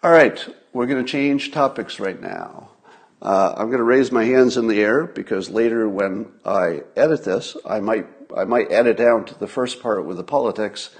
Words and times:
All 0.00 0.12
right, 0.12 0.46
we're 0.72 0.86
going 0.86 1.04
to 1.04 1.10
change 1.10 1.50
topics 1.50 1.98
right 1.98 2.20
now. 2.20 2.68
Uh, 3.20 3.54
I'm 3.56 3.66
going 3.66 3.78
to 3.78 3.82
raise 3.82 4.12
my 4.12 4.24
hands 4.24 4.56
in 4.56 4.68
the 4.68 4.80
air 4.80 5.06
because 5.06 5.50
later 5.50 5.88
when 5.88 6.30
I 6.44 6.82
edit 6.94 7.24
this, 7.24 7.56
I 7.66 7.80
might, 7.80 8.06
I 8.36 8.44
might 8.44 8.70
edit 8.70 8.96
down 8.96 9.24
to 9.24 9.36
the 9.36 9.48
first 9.48 9.82
part 9.82 10.04
with 10.04 10.16
the 10.16 10.22
politics 10.22 10.90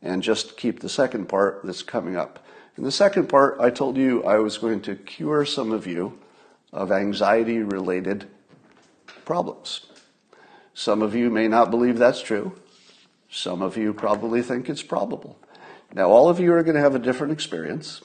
and 0.00 0.22
just 0.22 0.56
keep 0.56 0.80
the 0.80 0.88
second 0.88 1.28
part 1.28 1.60
that's 1.62 1.82
coming 1.82 2.16
up. 2.16 2.42
In 2.78 2.84
the 2.84 2.90
second 2.90 3.28
part, 3.28 3.60
I 3.60 3.68
told 3.68 3.98
you 3.98 4.24
I 4.24 4.38
was 4.38 4.56
going 4.56 4.80
to 4.80 4.96
cure 4.96 5.44
some 5.44 5.70
of 5.70 5.86
you 5.86 6.18
of 6.72 6.90
anxiety 6.90 7.58
related 7.58 8.30
problems. 9.26 9.88
Some 10.72 11.02
of 11.02 11.14
you 11.14 11.28
may 11.28 11.48
not 11.48 11.70
believe 11.70 11.98
that's 11.98 12.22
true. 12.22 12.58
Some 13.28 13.60
of 13.60 13.76
you 13.76 13.92
probably 13.92 14.40
think 14.40 14.70
it's 14.70 14.82
probable. 14.82 15.38
Now, 15.92 16.08
all 16.08 16.30
of 16.30 16.40
you 16.40 16.54
are 16.54 16.62
going 16.62 16.76
to 16.76 16.80
have 16.80 16.94
a 16.94 16.98
different 16.98 17.34
experience, 17.34 18.00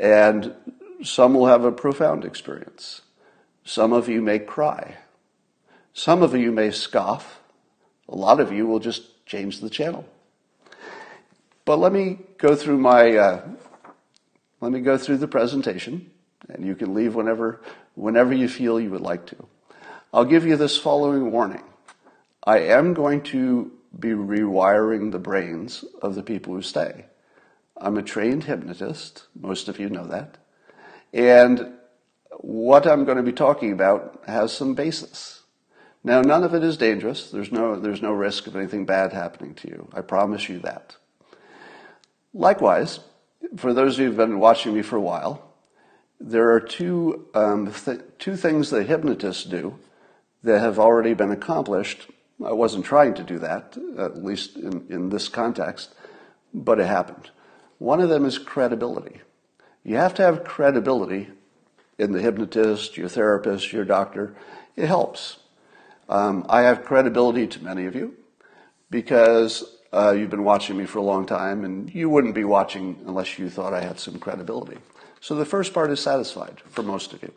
and 0.00 0.54
some 1.04 1.34
will 1.34 1.46
have 1.46 1.64
a 1.64 1.70
profound 1.70 2.24
experience. 2.24 3.02
Some 3.64 3.92
of 3.92 4.08
you 4.08 4.22
may 4.22 4.38
cry. 4.38 4.96
Some 5.92 6.22
of 6.22 6.34
you 6.34 6.50
may 6.50 6.70
scoff. 6.70 7.40
A 8.08 8.16
lot 8.16 8.40
of 8.40 8.50
you 8.50 8.66
will 8.66 8.78
just 8.78 9.24
change 9.26 9.60
the 9.60 9.68
channel. 9.68 10.08
But 11.66 11.78
let 11.78 11.92
me 11.92 12.18
go 12.38 12.56
through 12.56 12.78
my, 12.78 13.14
uh, 13.14 13.48
let 14.60 14.72
me 14.72 14.80
go 14.80 14.96
through 14.96 15.18
the 15.18 15.28
presentation, 15.28 16.10
and 16.48 16.64
you 16.64 16.74
can 16.74 16.94
leave 16.94 17.14
whenever, 17.14 17.60
whenever 17.94 18.32
you 18.32 18.48
feel 18.48 18.80
you 18.80 18.90
would 18.90 19.02
like 19.02 19.26
to. 19.26 19.36
I'll 20.12 20.24
give 20.24 20.46
you 20.46 20.56
this 20.56 20.78
following 20.78 21.30
warning. 21.30 21.62
I 22.42 22.60
am 22.60 22.94
going 22.94 23.22
to 23.24 23.70
be 23.98 24.08
rewiring 24.08 25.12
the 25.12 25.18
brains 25.18 25.84
of 26.00 26.14
the 26.14 26.22
people 26.22 26.54
who 26.54 26.62
stay. 26.62 27.04
I'm 27.80 27.96
a 27.96 28.02
trained 28.02 28.44
hypnotist. 28.44 29.24
Most 29.34 29.68
of 29.68 29.80
you 29.80 29.88
know 29.88 30.06
that. 30.06 30.36
And 31.12 31.74
what 32.38 32.86
I'm 32.86 33.04
going 33.04 33.16
to 33.16 33.22
be 33.22 33.32
talking 33.32 33.72
about 33.72 34.22
has 34.26 34.52
some 34.52 34.74
basis. 34.74 35.42
Now, 36.04 36.22
none 36.22 36.44
of 36.44 36.54
it 36.54 36.62
is 36.62 36.76
dangerous. 36.76 37.30
There's 37.30 37.52
no, 37.52 37.76
there's 37.76 38.02
no 38.02 38.12
risk 38.12 38.46
of 38.46 38.56
anything 38.56 38.86
bad 38.86 39.12
happening 39.12 39.54
to 39.56 39.68
you. 39.68 39.88
I 39.92 40.00
promise 40.00 40.48
you 40.48 40.58
that. 40.60 40.96
Likewise, 42.32 43.00
for 43.56 43.74
those 43.74 43.94
of 43.94 44.00
you 44.00 44.06
who've 44.06 44.16
been 44.16 44.38
watching 44.38 44.74
me 44.74 44.82
for 44.82 44.96
a 44.96 45.00
while, 45.00 45.54
there 46.20 46.52
are 46.52 46.60
two, 46.60 47.26
um, 47.34 47.72
th- 47.72 48.00
two 48.18 48.36
things 48.36 48.70
that 48.70 48.86
hypnotists 48.86 49.44
do 49.44 49.78
that 50.42 50.60
have 50.60 50.78
already 50.78 51.14
been 51.14 51.32
accomplished. 51.32 52.06
I 52.44 52.52
wasn't 52.52 52.84
trying 52.84 53.14
to 53.14 53.22
do 53.22 53.38
that, 53.40 53.76
at 53.98 54.22
least 54.22 54.56
in, 54.56 54.86
in 54.88 55.08
this 55.10 55.28
context, 55.28 55.94
but 56.54 56.78
it 56.78 56.86
happened. 56.86 57.30
One 57.80 58.00
of 58.00 58.10
them 58.10 58.26
is 58.26 58.36
credibility. 58.38 59.22
You 59.84 59.96
have 59.96 60.12
to 60.14 60.22
have 60.22 60.44
credibility 60.44 61.30
in 61.98 62.12
the 62.12 62.20
hypnotist, 62.20 62.98
your 62.98 63.08
therapist, 63.08 63.72
your 63.72 63.86
doctor. 63.86 64.36
It 64.76 64.86
helps. 64.86 65.38
Um, 66.06 66.44
I 66.50 66.60
have 66.60 66.84
credibility 66.84 67.46
to 67.46 67.64
many 67.64 67.86
of 67.86 67.94
you 67.94 68.16
because 68.90 69.64
uh, 69.94 70.10
you've 70.10 70.28
been 70.28 70.44
watching 70.44 70.76
me 70.76 70.84
for 70.84 70.98
a 70.98 71.02
long 71.02 71.24
time, 71.24 71.64
and 71.64 71.92
you 71.94 72.10
wouldn't 72.10 72.34
be 72.34 72.44
watching 72.44 73.00
unless 73.06 73.38
you 73.38 73.48
thought 73.48 73.72
I 73.72 73.80
had 73.80 73.98
some 73.98 74.18
credibility. 74.18 74.76
So 75.22 75.34
the 75.34 75.46
first 75.46 75.72
part 75.72 75.90
is 75.90 76.00
satisfied 76.00 76.60
for 76.66 76.82
most 76.82 77.14
of 77.14 77.22
you. 77.22 77.32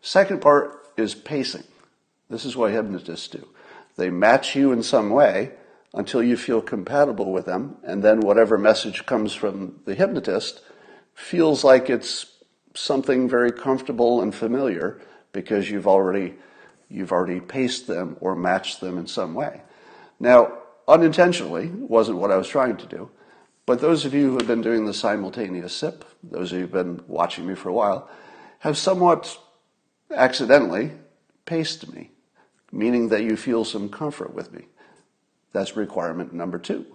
Second 0.00 0.40
part 0.40 0.86
is 0.96 1.14
pacing. 1.14 1.64
This 2.30 2.46
is 2.46 2.56
what 2.56 2.72
hypnotists 2.72 3.28
do. 3.28 3.46
They 3.96 4.08
match 4.08 4.56
you 4.56 4.72
in 4.72 4.82
some 4.82 5.10
way 5.10 5.52
until 5.92 6.22
you 6.22 6.36
feel 6.36 6.62
compatible 6.62 7.32
with 7.32 7.46
them, 7.46 7.76
and 7.82 8.02
then 8.02 8.20
whatever 8.20 8.56
message 8.56 9.06
comes 9.06 9.34
from 9.34 9.80
the 9.84 9.94
hypnotist 9.94 10.62
feels 11.14 11.64
like 11.64 11.90
it's 11.90 12.26
something 12.74 13.28
very 13.28 13.50
comfortable 13.50 14.22
and 14.22 14.34
familiar 14.34 15.00
because 15.32 15.70
you've 15.70 15.88
already 15.88 16.34
you've 16.88 17.12
already 17.12 17.40
paced 17.40 17.86
them 17.86 18.16
or 18.20 18.34
matched 18.34 18.80
them 18.80 18.98
in 18.98 19.06
some 19.06 19.32
way. 19.32 19.62
Now, 20.18 20.52
unintentionally 20.88 21.68
wasn't 21.68 22.18
what 22.18 22.32
I 22.32 22.36
was 22.36 22.48
trying 22.48 22.76
to 22.78 22.86
do, 22.86 23.10
but 23.64 23.80
those 23.80 24.04
of 24.04 24.12
you 24.12 24.30
who 24.30 24.38
have 24.38 24.48
been 24.48 24.62
doing 24.62 24.86
the 24.86 24.94
simultaneous 24.94 25.72
sip, 25.72 26.04
those 26.22 26.50
of 26.50 26.58
you 26.58 26.64
who've 26.64 26.72
been 26.72 27.00
watching 27.06 27.46
me 27.46 27.54
for 27.54 27.68
a 27.68 27.72
while, 27.72 28.10
have 28.60 28.76
somewhat 28.76 29.38
accidentally 30.10 30.90
paced 31.46 31.92
me, 31.92 32.10
meaning 32.72 33.08
that 33.08 33.22
you 33.22 33.36
feel 33.36 33.64
some 33.64 33.88
comfort 33.88 34.34
with 34.34 34.52
me. 34.52 34.64
That's 35.52 35.76
requirement 35.76 36.32
number 36.32 36.58
two. 36.58 36.86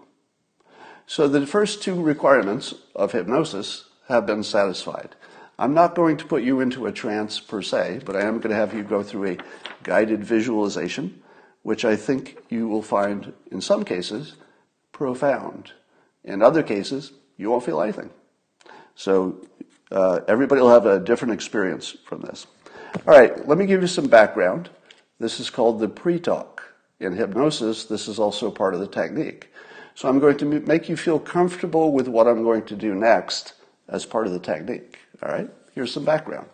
So 1.07 1.27
the 1.27 1.45
first 1.45 1.83
two 1.83 2.01
requirements 2.01 2.73
of 2.95 3.11
hypnosis 3.11 3.85
have 4.07 4.25
been 4.25 4.43
satisfied. 4.43 5.16
I'm 5.57 5.73
not 5.73 5.95
going 5.95 6.17
to 6.17 6.25
put 6.25 6.43
you 6.43 6.59
into 6.59 6.85
a 6.85 6.91
trance 6.91 7.39
per 7.39 7.61
se, 7.61 8.01
but 8.05 8.16
I 8.16 8.21
am 8.21 8.39
going 8.39 8.49
to 8.49 8.55
have 8.55 8.73
you 8.73 8.83
go 8.83 9.03
through 9.03 9.31
a 9.31 9.38
guided 9.83 10.23
visualization, 10.23 11.21
which 11.63 11.85
I 11.85 11.95
think 11.95 12.38
you 12.49 12.67
will 12.67 12.81
find 12.81 13.33
in 13.51 13.61
some 13.61 13.85
cases 13.85 14.35
profound. 14.91 15.72
In 16.23 16.41
other 16.41 16.63
cases, 16.63 17.13
you 17.37 17.49
won't 17.49 17.63
feel 17.63 17.81
anything. 17.81 18.09
So 18.95 19.45
uh, 19.91 20.22
everybody 20.27 20.61
will 20.61 20.69
have 20.69 20.85
a 20.85 20.99
different 20.99 21.33
experience 21.33 21.95
from 22.05 22.22
this. 22.22 22.47
All 23.07 23.13
right, 23.13 23.47
let 23.47 23.57
me 23.57 23.66
give 23.66 23.81
you 23.81 23.87
some 23.87 24.07
background. 24.07 24.69
This 25.19 25.39
is 25.39 25.49
called 25.49 25.79
the 25.79 25.87
pre 25.87 26.19
talk. 26.19 26.54
In 27.00 27.13
hypnosis, 27.13 27.85
this 27.85 28.07
is 28.07 28.19
also 28.19 28.50
part 28.50 28.73
of 28.73 28.79
the 28.79 28.88
technique. 28.88 29.51
So 29.95 30.09
I'm 30.09 30.19
going 30.19 30.38
to 30.38 30.45
make 30.45 30.89
you 30.89 30.97
feel 30.97 31.19
comfortable 31.19 31.91
with 31.91 32.07
what 32.07 32.28
I'm 32.28 32.44
going 32.44 32.66
to 32.66 32.75
do 32.75 32.94
next 32.94 33.53
as 33.88 34.06
part 34.06 34.28
of 34.28 34.33
the 34.33 34.39
technique. 34.39 35.00
All 35.22 35.29
right, 35.29 35.50
here's 35.73 35.94
some 35.94 36.05
background. 36.05 36.50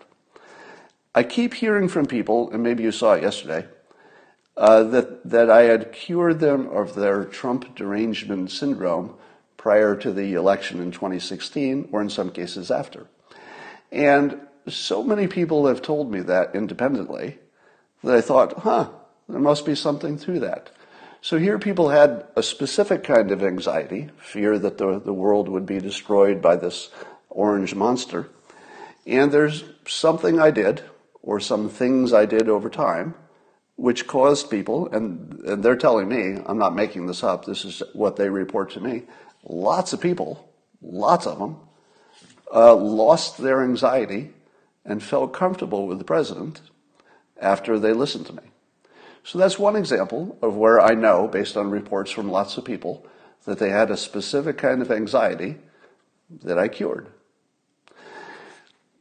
I 1.13 1.23
keep 1.23 1.55
hearing 1.55 1.87
from 1.87 2.05
people, 2.05 2.51
and 2.51 2.63
maybe 2.63 2.83
you 2.83 2.91
saw 2.91 3.13
it 3.13 3.23
yesterday, 3.23 3.67
uh, 4.57 4.83
that, 4.83 5.29
that 5.29 5.49
I 5.49 5.63
had 5.63 5.91
cured 5.91 6.39
them 6.39 6.67
of 6.69 6.95
their 6.95 7.25
Trump 7.25 7.75
derangement 7.75 8.51
syndrome 8.51 9.15
prior 9.57 9.95
to 9.95 10.11
the 10.11 10.33
election 10.33 10.79
in 10.79 10.91
2016, 10.91 11.89
or 11.91 12.01
in 12.01 12.09
some 12.09 12.31
cases 12.31 12.71
after. 12.71 13.07
And 13.91 14.39
so 14.67 15.03
many 15.03 15.27
people 15.27 15.67
have 15.67 15.81
told 15.81 16.11
me 16.11 16.21
that 16.21 16.55
independently 16.55 17.39
that 18.03 18.15
I 18.15 18.21
thought, 18.21 18.59
huh, 18.59 18.89
there 19.33 19.41
must 19.41 19.65
be 19.65 19.75
something 19.75 20.17
through 20.17 20.39
that. 20.41 20.71
So 21.21 21.37
here 21.37 21.59
people 21.59 21.89
had 21.89 22.25
a 22.35 22.41
specific 22.41 23.03
kind 23.03 23.31
of 23.31 23.43
anxiety, 23.43 24.09
fear 24.17 24.57
that 24.57 24.77
the, 24.77 24.99
the 24.99 25.13
world 25.13 25.47
would 25.47 25.65
be 25.65 25.79
destroyed 25.79 26.41
by 26.41 26.55
this 26.55 26.89
orange 27.29 27.75
monster. 27.75 28.27
And 29.05 29.31
there's 29.31 29.63
something 29.87 30.39
I 30.39 30.51
did, 30.51 30.81
or 31.21 31.39
some 31.39 31.69
things 31.69 32.11
I 32.11 32.25
did 32.25 32.49
over 32.49 32.69
time, 32.69 33.13
which 33.75 34.07
caused 34.07 34.49
people, 34.49 34.87
and, 34.91 35.39
and 35.45 35.63
they're 35.63 35.75
telling 35.75 36.09
me, 36.09 36.41
I'm 36.45 36.57
not 36.57 36.75
making 36.75 37.07
this 37.07 37.23
up, 37.23 37.45
this 37.45 37.65
is 37.65 37.81
what 37.93 38.15
they 38.15 38.29
report 38.29 38.71
to 38.71 38.79
me, 38.79 39.03
lots 39.43 39.93
of 39.93 40.01
people, 40.01 40.47
lots 40.81 41.25
of 41.25 41.39
them, 41.39 41.57
uh, 42.53 42.75
lost 42.75 43.37
their 43.37 43.63
anxiety 43.63 44.31
and 44.85 45.01
felt 45.01 45.33
comfortable 45.33 45.87
with 45.87 45.99
the 45.99 46.03
president 46.03 46.61
after 47.39 47.79
they 47.79 47.93
listened 47.93 48.25
to 48.27 48.33
me. 48.33 48.50
So 49.23 49.37
that's 49.37 49.59
one 49.59 49.75
example 49.75 50.37
of 50.41 50.55
where 50.55 50.81
I 50.81 50.93
know, 50.93 51.27
based 51.27 51.55
on 51.57 51.69
reports 51.69 52.11
from 52.11 52.29
lots 52.29 52.57
of 52.57 52.65
people, 52.65 53.05
that 53.45 53.59
they 53.59 53.69
had 53.69 53.91
a 53.91 53.97
specific 53.97 54.57
kind 54.57 54.81
of 54.81 54.91
anxiety 54.91 55.57
that 56.43 56.57
I 56.57 56.67
cured. 56.67 57.07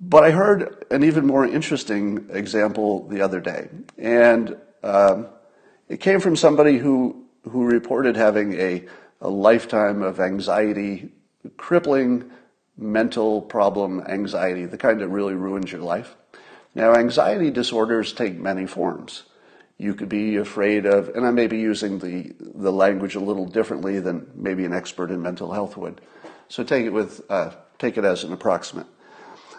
But 0.00 0.24
I 0.24 0.30
heard 0.30 0.86
an 0.90 1.04
even 1.04 1.26
more 1.26 1.44
interesting 1.44 2.26
example 2.30 3.06
the 3.08 3.20
other 3.20 3.40
day, 3.40 3.68
and 3.98 4.56
um, 4.82 5.26
it 5.88 6.00
came 6.00 6.20
from 6.20 6.36
somebody 6.36 6.78
who 6.78 7.26
who 7.44 7.64
reported 7.64 8.16
having 8.16 8.54
a, 8.54 8.84
a 9.20 9.28
lifetime 9.28 10.02
of 10.02 10.20
anxiety, 10.20 11.10
crippling 11.56 12.30
mental 12.76 13.42
problem 13.42 14.00
anxiety, 14.08 14.66
the 14.66 14.78
kind 14.78 15.00
that 15.00 15.08
really 15.08 15.34
ruins 15.34 15.72
your 15.72 15.80
life. 15.80 16.16
Now, 16.74 16.94
anxiety 16.94 17.50
disorders 17.50 18.12
take 18.12 18.38
many 18.38 18.66
forms. 18.66 19.24
You 19.80 19.94
could 19.94 20.10
be 20.10 20.36
afraid 20.36 20.84
of, 20.84 21.08
and 21.16 21.26
I 21.26 21.30
may 21.30 21.46
be 21.46 21.58
using 21.58 22.00
the, 22.00 22.34
the 22.38 22.70
language 22.70 23.14
a 23.14 23.18
little 23.20 23.46
differently 23.46 23.98
than 23.98 24.30
maybe 24.34 24.66
an 24.66 24.74
expert 24.74 25.10
in 25.10 25.22
mental 25.22 25.52
health 25.52 25.74
would. 25.78 26.02
So 26.48 26.62
take 26.62 26.84
it 26.84 26.90
with, 26.90 27.22
uh, 27.30 27.52
take 27.78 27.96
it 27.96 28.04
as 28.04 28.22
an 28.22 28.34
approximate. 28.34 28.86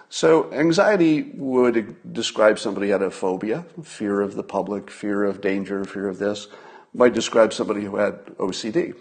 So 0.09 0.53
anxiety 0.53 1.23
would 1.33 2.13
describe 2.13 2.59
somebody 2.59 2.89
had 2.89 3.01
a 3.01 3.09
phobia, 3.09 3.65
fear 3.81 4.21
of 4.21 4.35
the 4.35 4.43
public, 4.43 4.91
fear 4.91 5.23
of 5.23 5.41
danger, 5.41 5.83
fear 5.85 6.07
of 6.07 6.19
this. 6.19 6.47
Might 6.93 7.15
describe 7.15 7.51
somebody 7.51 7.81
who 7.81 7.95
had 7.95 8.23
OCD. 8.37 8.93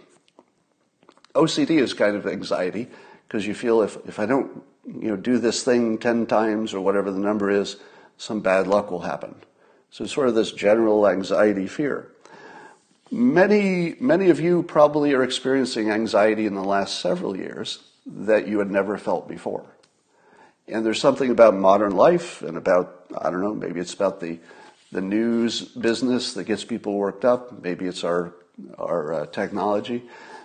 OCD 1.34 1.82
is 1.82 1.93
kind 1.93 2.17
of 2.17 2.26
anxiety 2.26 2.88
because 3.28 3.46
you 3.46 3.52
feel 3.52 3.82
if, 3.82 3.99
if 4.08 4.19
I 4.19 4.25
don't 4.25 4.62
you 4.87 5.08
know, 5.08 5.17
do 5.17 5.37
this 5.37 5.64
thing 5.64 5.99
10 5.99 6.25
times 6.25 6.72
or 6.72 6.81
whatever 6.81 7.11
the 7.11 7.20
number 7.20 7.50
is, 7.50 7.76
some 8.17 8.40
bad 8.40 8.67
luck 8.67 8.90
will 8.90 9.02
happen. 9.02 9.34
So 9.90 10.06
sort 10.06 10.28
of 10.28 10.34
this 10.34 10.52
general 10.52 11.08
anxiety 11.08 11.66
fear. 11.66 12.08
Many, 13.10 13.96
many 13.98 14.31
of 14.31 14.38
you 14.38 14.62
probably 14.62 15.12
are 15.14 15.25
experiencing 15.25 15.90
anxiety 15.90 16.46
in 16.46 16.54
the 16.54 16.62
last 16.62 17.00
several 17.00 17.37
years 17.37 17.81
that 18.06 18.46
you 18.46 18.60
had 18.60 18.70
never 18.70 18.96
felt 18.96 19.28
before. 19.28 19.64
And 20.69 20.87
there's 20.87 21.00
something 21.00 21.31
about 21.31 21.54
modern 21.54 21.96
life 21.96 22.42
and 22.42 22.56
about, 22.56 23.06
I 23.19 23.31
don't 23.31 23.40
know, 23.40 23.54
maybe 23.54 23.81
it's 23.81 23.94
about 23.94 24.20
the, 24.20 24.38
the 24.92 25.00
news 25.00 25.62
business 25.62 26.34
that 26.34 26.44
gets 26.44 26.64
people 26.64 26.94
worked 26.94 27.25
up. 27.25 27.60
Maybe 27.62 27.86
it's 27.86 28.04
our, 28.04 28.32
our 28.78 29.12
uh, 29.12 29.26
technology. 29.26 30.04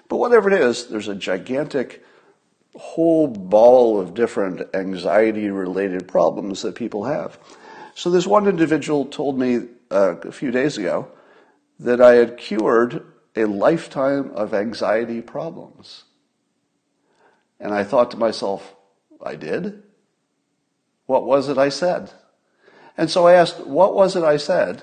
But 0.09 0.17
whatever 0.17 0.49
it 0.49 0.59
is, 0.59 0.87
there's 0.87 1.07
a 1.07 1.15
gigantic 1.15 2.03
whole 2.75 3.27
ball 3.27 3.99
of 3.99 4.15
different 4.15 4.61
anxiety 4.73 5.49
related 5.49 6.07
problems 6.07 6.63
that 6.63 6.73
people 6.73 7.05
have. 7.05 7.37
So 7.95 8.09
this 8.09 8.27
one 8.27 8.45
individual 8.47 9.05
told 9.05 9.39
me 9.39 9.69
uh, 9.89 10.17
a 10.17 10.31
few 10.31 10.51
days 10.51 10.77
ago 10.77 11.07
that 11.79 12.01
I 12.01 12.15
had 12.15 12.37
cured 12.37 13.05
a 13.37 13.45
lifetime 13.45 14.31
of 14.35 14.53
anxiety 14.53 15.21
problems. 15.21 16.03
And 17.57 17.73
I 17.73 17.85
thought 17.85 18.11
to 18.11 18.17
myself, 18.17 18.75
I 19.25 19.35
did? 19.35 19.81
What 21.05 21.25
was 21.25 21.47
it 21.47 21.57
I 21.57 21.69
said? 21.69 22.11
And 22.97 23.09
so 23.09 23.27
I 23.27 23.33
asked, 23.33 23.65
what 23.65 23.95
was 23.95 24.17
it 24.17 24.25
I 24.25 24.37
said 24.37 24.81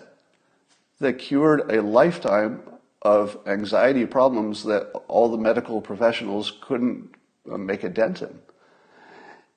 that 0.99 1.19
cured 1.19 1.70
a 1.70 1.82
lifetime 1.82 2.62
of 3.03 3.37
anxiety 3.47 4.06
problems 4.06 4.65
that 4.65 4.91
all 5.06 5.29
the 5.29 5.37
medical 5.37 5.82
professionals 5.82 6.50
couldn't 6.62 7.15
uh, 7.50 7.58
make 7.58 7.85
a 7.85 7.91
dent 7.91 8.23
in? 8.23 8.38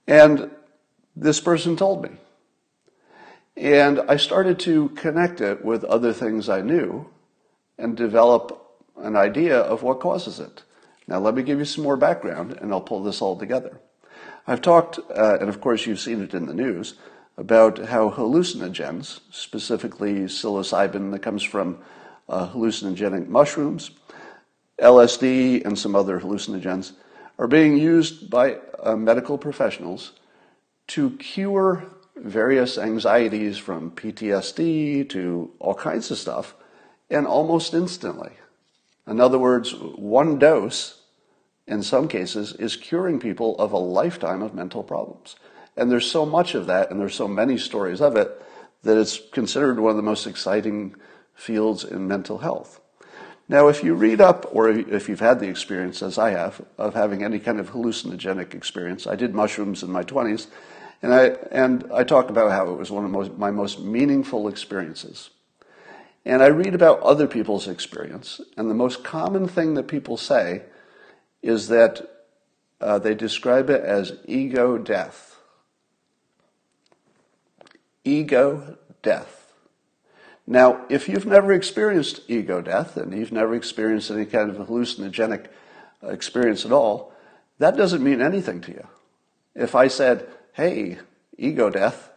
And 0.08 0.52
this 1.16 1.40
person 1.40 1.78
told 1.78 2.04
me. 2.04 2.10
And 3.58 4.02
I 4.08 4.18
started 4.18 4.60
to 4.60 4.90
connect 4.90 5.40
it 5.40 5.64
with 5.64 5.84
other 5.86 6.12
things 6.12 6.50
I 6.50 6.62
knew 6.62 7.10
and 7.78 7.96
develop 7.96 8.62
an 8.98 9.16
idea 9.16 9.58
of 9.58 9.84
what 9.84 10.00
causes 10.00 10.40
it. 10.40 10.64
Now, 11.08 11.20
let 11.20 11.36
me 11.36 11.44
give 11.44 11.60
you 11.60 11.66
some 11.66 11.84
more 11.84 11.98
background 11.98 12.54
and 12.54 12.72
I'll 12.72 12.82
pull 12.82 13.04
this 13.04 13.22
all 13.22 13.38
together. 13.38 13.80
I've 14.48 14.62
talked, 14.62 15.00
uh, 15.16 15.38
and 15.40 15.50
of 15.50 15.62
course 15.62 15.86
you've 15.86 16.00
seen 16.00 16.22
it 16.22 16.34
in 16.34 16.46
the 16.46 16.54
news, 16.54 16.96
about 17.38 17.80
how 17.80 18.10
hallucinogens, 18.12 19.20
specifically 19.32 20.14
psilocybin 20.26 21.12
that 21.12 21.20
comes 21.20 21.44
from 21.44 21.80
uh, 22.30 22.50
hallucinogenic 22.50 23.28
mushrooms, 23.28 23.92
LSD, 24.80 25.66
and 25.66 25.78
some 25.78 25.96
other 25.96 26.20
hallucinogens, 26.20 26.94
are 27.38 27.48
being 27.48 27.78
used 27.78 28.30
by 28.30 28.58
uh, 28.82 28.96
medical 28.96 29.38
professionals 29.38 30.14
to 30.88 31.12
cure 31.18 31.86
various 32.16 32.78
anxieties 32.78 33.58
from 33.58 33.92
PTSD 33.92 35.10
to 35.10 35.52
all 35.60 35.76
kinds 35.76 36.12
of 36.12 36.18
stuff, 36.18 36.56
and 37.10 37.28
almost 37.28 37.74
instantly. 37.74 38.32
In 39.08 39.20
other 39.20 39.38
words, 39.38 39.74
one 39.76 40.40
dose, 40.40 41.02
in 41.68 41.84
some 41.84 42.08
cases, 42.08 42.54
is 42.54 42.76
curing 42.76 43.20
people 43.20 43.58
of 43.58 43.72
a 43.72 43.78
lifetime 43.78 44.42
of 44.42 44.56
mental 44.56 44.84
problems. 44.84 45.36
And 45.78 45.92
there's 45.92 46.10
so 46.10 46.26
much 46.26 46.56
of 46.56 46.68
that, 46.68 46.90
and 46.90 47.00
there's 47.00 47.16
so 47.16 47.28
many 47.28 47.58
stories 47.58 48.02
of 48.02 48.16
it, 48.16 48.42
that 48.84 48.98
it's 48.98 49.20
considered 49.32 49.80
one 49.80 49.92
of 49.92 49.98
the 49.98 50.04
most 50.04 50.26
exciting 50.26 50.96
fields 51.34 51.84
in 51.84 52.08
mental 52.08 52.40
health. 52.40 52.80
Now, 53.48 53.68
if 53.68 53.84
you 53.84 53.94
read 53.94 54.22
up, 54.22 54.48
or 54.52 54.70
if 54.70 55.08
you've 55.08 55.20
had 55.20 55.40
the 55.40 55.50
experience, 55.50 56.02
as 56.02 56.18
I 56.18 56.32
have, 56.32 56.62
of 56.78 56.96
having 56.96 57.24
any 57.24 57.40
kind 57.40 57.60
of 57.60 57.72
hallucinogenic 57.72 58.56
experience, 58.56 59.06
I 59.06 59.16
did 59.16 59.36
mushrooms 59.36 59.84
in 59.84 59.92
my 59.92 60.04
20s, 60.04 60.48
and 61.06 61.14
I, 61.14 61.26
and 61.52 61.86
I 61.94 62.04
talked 62.04 62.32
about 62.32 62.50
how 62.50 62.68
it 62.72 62.80
was 62.80 62.90
one 62.90 63.06
of 63.06 63.12
most, 63.12 63.38
my 63.38 63.52
most 63.52 63.80
meaningful 63.80 64.48
experiences. 64.48 65.30
And 66.26 66.42
I 66.42 66.48
read 66.48 66.74
about 66.74 67.00
other 67.02 67.28
people's 67.28 67.68
experience, 67.68 68.42
and 68.58 68.72
the 68.72 68.74
most 68.74 69.04
common 69.04 69.48
thing 69.48 69.76
that 69.76 69.88
people 69.88 70.18
say 70.18 70.64
is 71.44 71.68
that 71.68 72.26
uh, 72.82 72.98
they 72.98 73.14
describe 73.14 73.70
it 73.70 73.84
as 73.84 74.14
ego 74.26 74.80
death. 74.80 75.36
Ego 78.04 78.76
death. 79.04 79.54
Now, 80.48 80.86
if 80.90 81.08
you've 81.08 81.28
never 81.28 81.54
experienced 81.54 82.22
ego 82.28 82.62
death 82.62 82.98
and 82.98 83.16
you've 83.16 83.32
never 83.32 83.54
experienced 83.54 84.10
any 84.10 84.26
kind 84.26 84.50
of 84.50 84.68
hallucinogenic 84.68 85.50
uh, 86.04 86.08
experience 86.08 86.66
at 86.66 86.72
all, 86.72 87.14
that 87.60 87.78
doesn't 87.78 88.04
mean 88.04 88.24
anything 88.24 88.60
to 88.62 88.72
you. 88.72 88.88
If 89.54 89.76
I 89.76 89.88
said, 89.88 90.28
hey, 90.56 90.98
ego 91.38 91.70
death, 91.70 92.12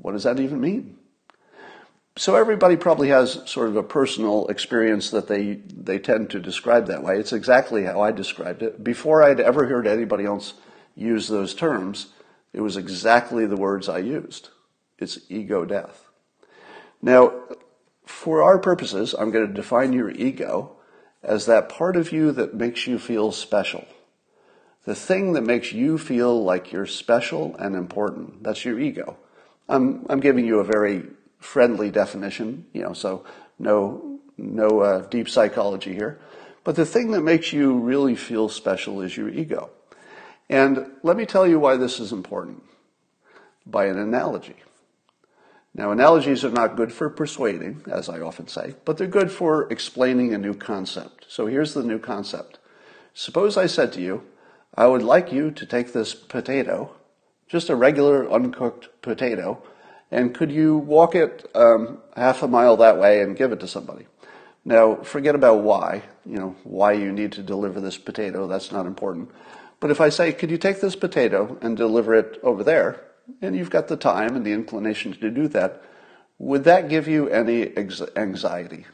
what 0.00 0.12
does 0.12 0.24
that 0.24 0.38
even 0.38 0.60
mean? 0.60 0.96
So 2.16 2.36
everybody 2.36 2.76
probably 2.76 3.08
has 3.08 3.40
sort 3.48 3.68
of 3.68 3.76
a 3.76 3.82
personal 3.82 4.46
experience 4.48 5.10
that 5.10 5.28
they, 5.28 5.54
they 5.54 5.98
tend 5.98 6.30
to 6.30 6.40
describe 6.40 6.86
that 6.88 7.02
way. 7.02 7.18
It's 7.18 7.32
exactly 7.32 7.84
how 7.84 8.02
I 8.02 8.12
described 8.12 8.62
it. 8.62 8.84
Before 8.84 9.22
I'd 9.22 9.40
ever 9.40 9.66
heard 9.66 9.86
anybody 9.86 10.24
else 10.24 10.54
use 10.96 11.28
those 11.28 11.54
terms, 11.54 12.08
it 12.52 12.60
was 12.60 12.76
exactly 12.76 13.46
the 13.46 13.56
words 13.56 13.88
I 13.88 13.98
used. 13.98 14.50
It's 14.98 15.20
ego 15.30 15.64
death. 15.64 16.08
Now, 17.00 17.32
for 18.04 18.42
our 18.42 18.58
purposes, 18.58 19.14
I'm 19.14 19.30
going 19.30 19.46
to 19.46 19.52
define 19.54 19.92
your 19.92 20.10
ego 20.10 20.76
as 21.22 21.46
that 21.46 21.68
part 21.68 21.96
of 21.96 22.12
you 22.12 22.32
that 22.32 22.54
makes 22.54 22.86
you 22.86 22.98
feel 22.98 23.32
special. 23.32 23.86
The 24.88 24.94
thing 24.94 25.34
that 25.34 25.42
makes 25.42 25.70
you 25.70 25.98
feel 25.98 26.42
like 26.42 26.72
you're 26.72 26.86
special 26.86 27.54
and 27.56 27.76
important. 27.76 28.42
That's 28.42 28.64
your 28.64 28.80
ego. 28.80 29.18
I'm, 29.68 30.06
I'm 30.08 30.18
giving 30.18 30.46
you 30.46 30.60
a 30.60 30.64
very 30.64 31.02
friendly 31.38 31.90
definition, 31.90 32.64
you 32.72 32.80
know, 32.80 32.94
so 32.94 33.22
no, 33.58 34.18
no 34.38 34.80
uh, 34.80 35.00
deep 35.08 35.28
psychology 35.28 35.92
here. 35.92 36.18
But 36.64 36.74
the 36.74 36.86
thing 36.86 37.10
that 37.10 37.20
makes 37.20 37.52
you 37.52 37.74
really 37.74 38.16
feel 38.16 38.48
special 38.48 39.02
is 39.02 39.14
your 39.14 39.28
ego. 39.28 39.68
And 40.48 40.86
let 41.02 41.18
me 41.18 41.26
tell 41.26 41.46
you 41.46 41.60
why 41.60 41.76
this 41.76 42.00
is 42.00 42.10
important 42.10 42.62
by 43.66 43.88
an 43.88 43.98
analogy. 43.98 44.56
Now, 45.74 45.90
analogies 45.90 46.46
are 46.46 46.50
not 46.50 46.76
good 46.76 46.94
for 46.94 47.10
persuading, 47.10 47.82
as 47.92 48.08
I 48.08 48.20
often 48.20 48.48
say, 48.48 48.74
but 48.86 48.96
they're 48.96 49.06
good 49.06 49.30
for 49.30 49.70
explaining 49.70 50.32
a 50.32 50.38
new 50.38 50.54
concept. 50.54 51.26
So 51.28 51.44
here's 51.44 51.74
the 51.74 51.82
new 51.82 51.98
concept. 51.98 52.58
Suppose 53.12 53.58
I 53.58 53.66
said 53.66 53.92
to 53.92 54.00
you, 54.00 54.22
I 54.74 54.86
would 54.86 55.02
like 55.02 55.32
you 55.32 55.50
to 55.50 55.66
take 55.66 55.92
this 55.92 56.14
potato, 56.14 56.94
just 57.48 57.68
a 57.68 57.76
regular 57.76 58.30
uncooked 58.30 58.88
potato, 59.02 59.62
and 60.10 60.34
could 60.34 60.50
you 60.50 60.76
walk 60.76 61.14
it 61.14 61.50
um, 61.54 61.98
half 62.16 62.42
a 62.42 62.48
mile 62.48 62.76
that 62.78 62.98
way 62.98 63.20
and 63.20 63.36
give 63.36 63.52
it 63.52 63.60
to 63.60 63.68
somebody? 63.68 64.06
Now, 64.64 64.96
forget 64.96 65.34
about 65.34 65.62
why, 65.62 66.02
you 66.26 66.36
know, 66.36 66.56
why 66.64 66.92
you 66.92 67.12
need 67.12 67.32
to 67.32 67.42
deliver 67.42 67.80
this 67.80 67.98
potato, 67.98 68.46
that's 68.46 68.72
not 68.72 68.86
important. 68.86 69.30
But 69.80 69.90
if 69.90 70.00
I 70.00 70.08
say, 70.08 70.32
could 70.32 70.50
you 70.50 70.58
take 70.58 70.80
this 70.80 70.96
potato 70.96 71.56
and 71.60 71.76
deliver 71.76 72.14
it 72.14 72.38
over 72.42 72.64
there, 72.64 73.04
and 73.40 73.56
you've 73.56 73.70
got 73.70 73.88
the 73.88 73.96
time 73.96 74.34
and 74.36 74.44
the 74.44 74.52
inclination 74.52 75.12
to 75.12 75.30
do 75.30 75.48
that, 75.48 75.82
would 76.38 76.64
that 76.64 76.88
give 76.88 77.08
you 77.08 77.28
any 77.28 77.76
anxiety? 77.76 78.86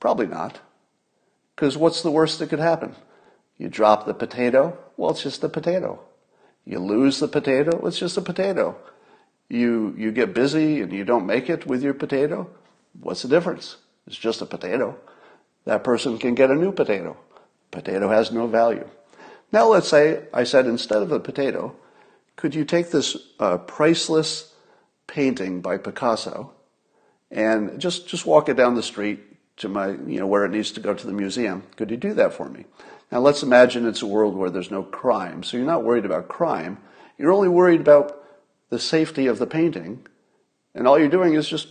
Probably 0.00 0.26
not. 0.26 0.60
Because 1.54 1.76
what's 1.76 2.02
the 2.02 2.10
worst 2.10 2.38
that 2.38 2.48
could 2.48 2.58
happen? 2.58 2.94
You 3.62 3.68
drop 3.68 4.06
the 4.06 4.14
potato, 4.14 4.76
well, 4.96 5.12
it's 5.12 5.22
just 5.22 5.44
a 5.44 5.48
potato. 5.48 6.00
You 6.64 6.78
lose 6.78 7.20
the 7.20 7.28
potato, 7.28 7.86
it's 7.86 7.98
just 7.98 8.16
a 8.16 8.22
potato 8.22 8.76
you, 9.52 9.94
you 9.98 10.12
get 10.12 10.32
busy 10.32 10.80
and 10.80 10.90
you 10.90 11.04
don't 11.04 11.26
make 11.26 11.50
it 11.50 11.66
with 11.66 11.82
your 11.82 11.92
potato, 11.92 12.48
what's 12.98 13.20
the 13.20 13.28
difference? 13.28 13.76
It's 14.06 14.16
just 14.16 14.40
a 14.40 14.46
potato. 14.46 14.96
That 15.66 15.84
person 15.84 16.18
can 16.18 16.34
get 16.34 16.50
a 16.50 16.54
new 16.54 16.72
potato. 16.72 17.18
Potato 17.70 18.08
has 18.08 18.32
no 18.32 18.46
value. 18.46 18.88
Now 19.52 19.68
let's 19.68 19.88
say 19.88 20.22
I 20.32 20.44
said 20.44 20.66
instead 20.66 21.02
of 21.02 21.12
a 21.12 21.20
potato, 21.20 21.76
could 22.34 22.54
you 22.54 22.64
take 22.64 22.90
this 22.90 23.14
uh, 23.38 23.58
priceless 23.58 24.54
painting 25.06 25.60
by 25.60 25.76
Picasso 25.76 26.52
and 27.30 27.78
just, 27.78 28.08
just 28.08 28.24
walk 28.24 28.48
it 28.48 28.56
down 28.56 28.74
the 28.74 28.82
street 28.82 29.20
to 29.58 29.68
my, 29.68 29.88
you 29.88 30.18
know, 30.18 30.26
where 30.26 30.46
it 30.46 30.50
needs 30.50 30.72
to 30.72 30.80
go 30.80 30.94
to 30.94 31.06
the 31.06 31.12
museum? 31.12 31.64
Could 31.76 31.90
you 31.90 31.98
do 31.98 32.14
that 32.14 32.32
for 32.32 32.48
me? 32.48 32.64
Now 33.12 33.20
let's 33.20 33.42
imagine 33.42 33.86
it's 33.86 34.00
a 34.00 34.06
world 34.06 34.34
where 34.34 34.48
there's 34.48 34.70
no 34.70 34.82
crime. 34.82 35.42
So 35.42 35.58
you're 35.58 35.66
not 35.66 35.84
worried 35.84 36.06
about 36.06 36.28
crime. 36.28 36.78
You're 37.18 37.32
only 37.32 37.48
worried 37.48 37.82
about 37.82 38.24
the 38.70 38.78
safety 38.78 39.26
of 39.26 39.38
the 39.38 39.46
painting, 39.46 40.06
and 40.74 40.88
all 40.88 40.98
you're 40.98 41.08
doing 41.08 41.34
is 41.34 41.46
just 41.46 41.68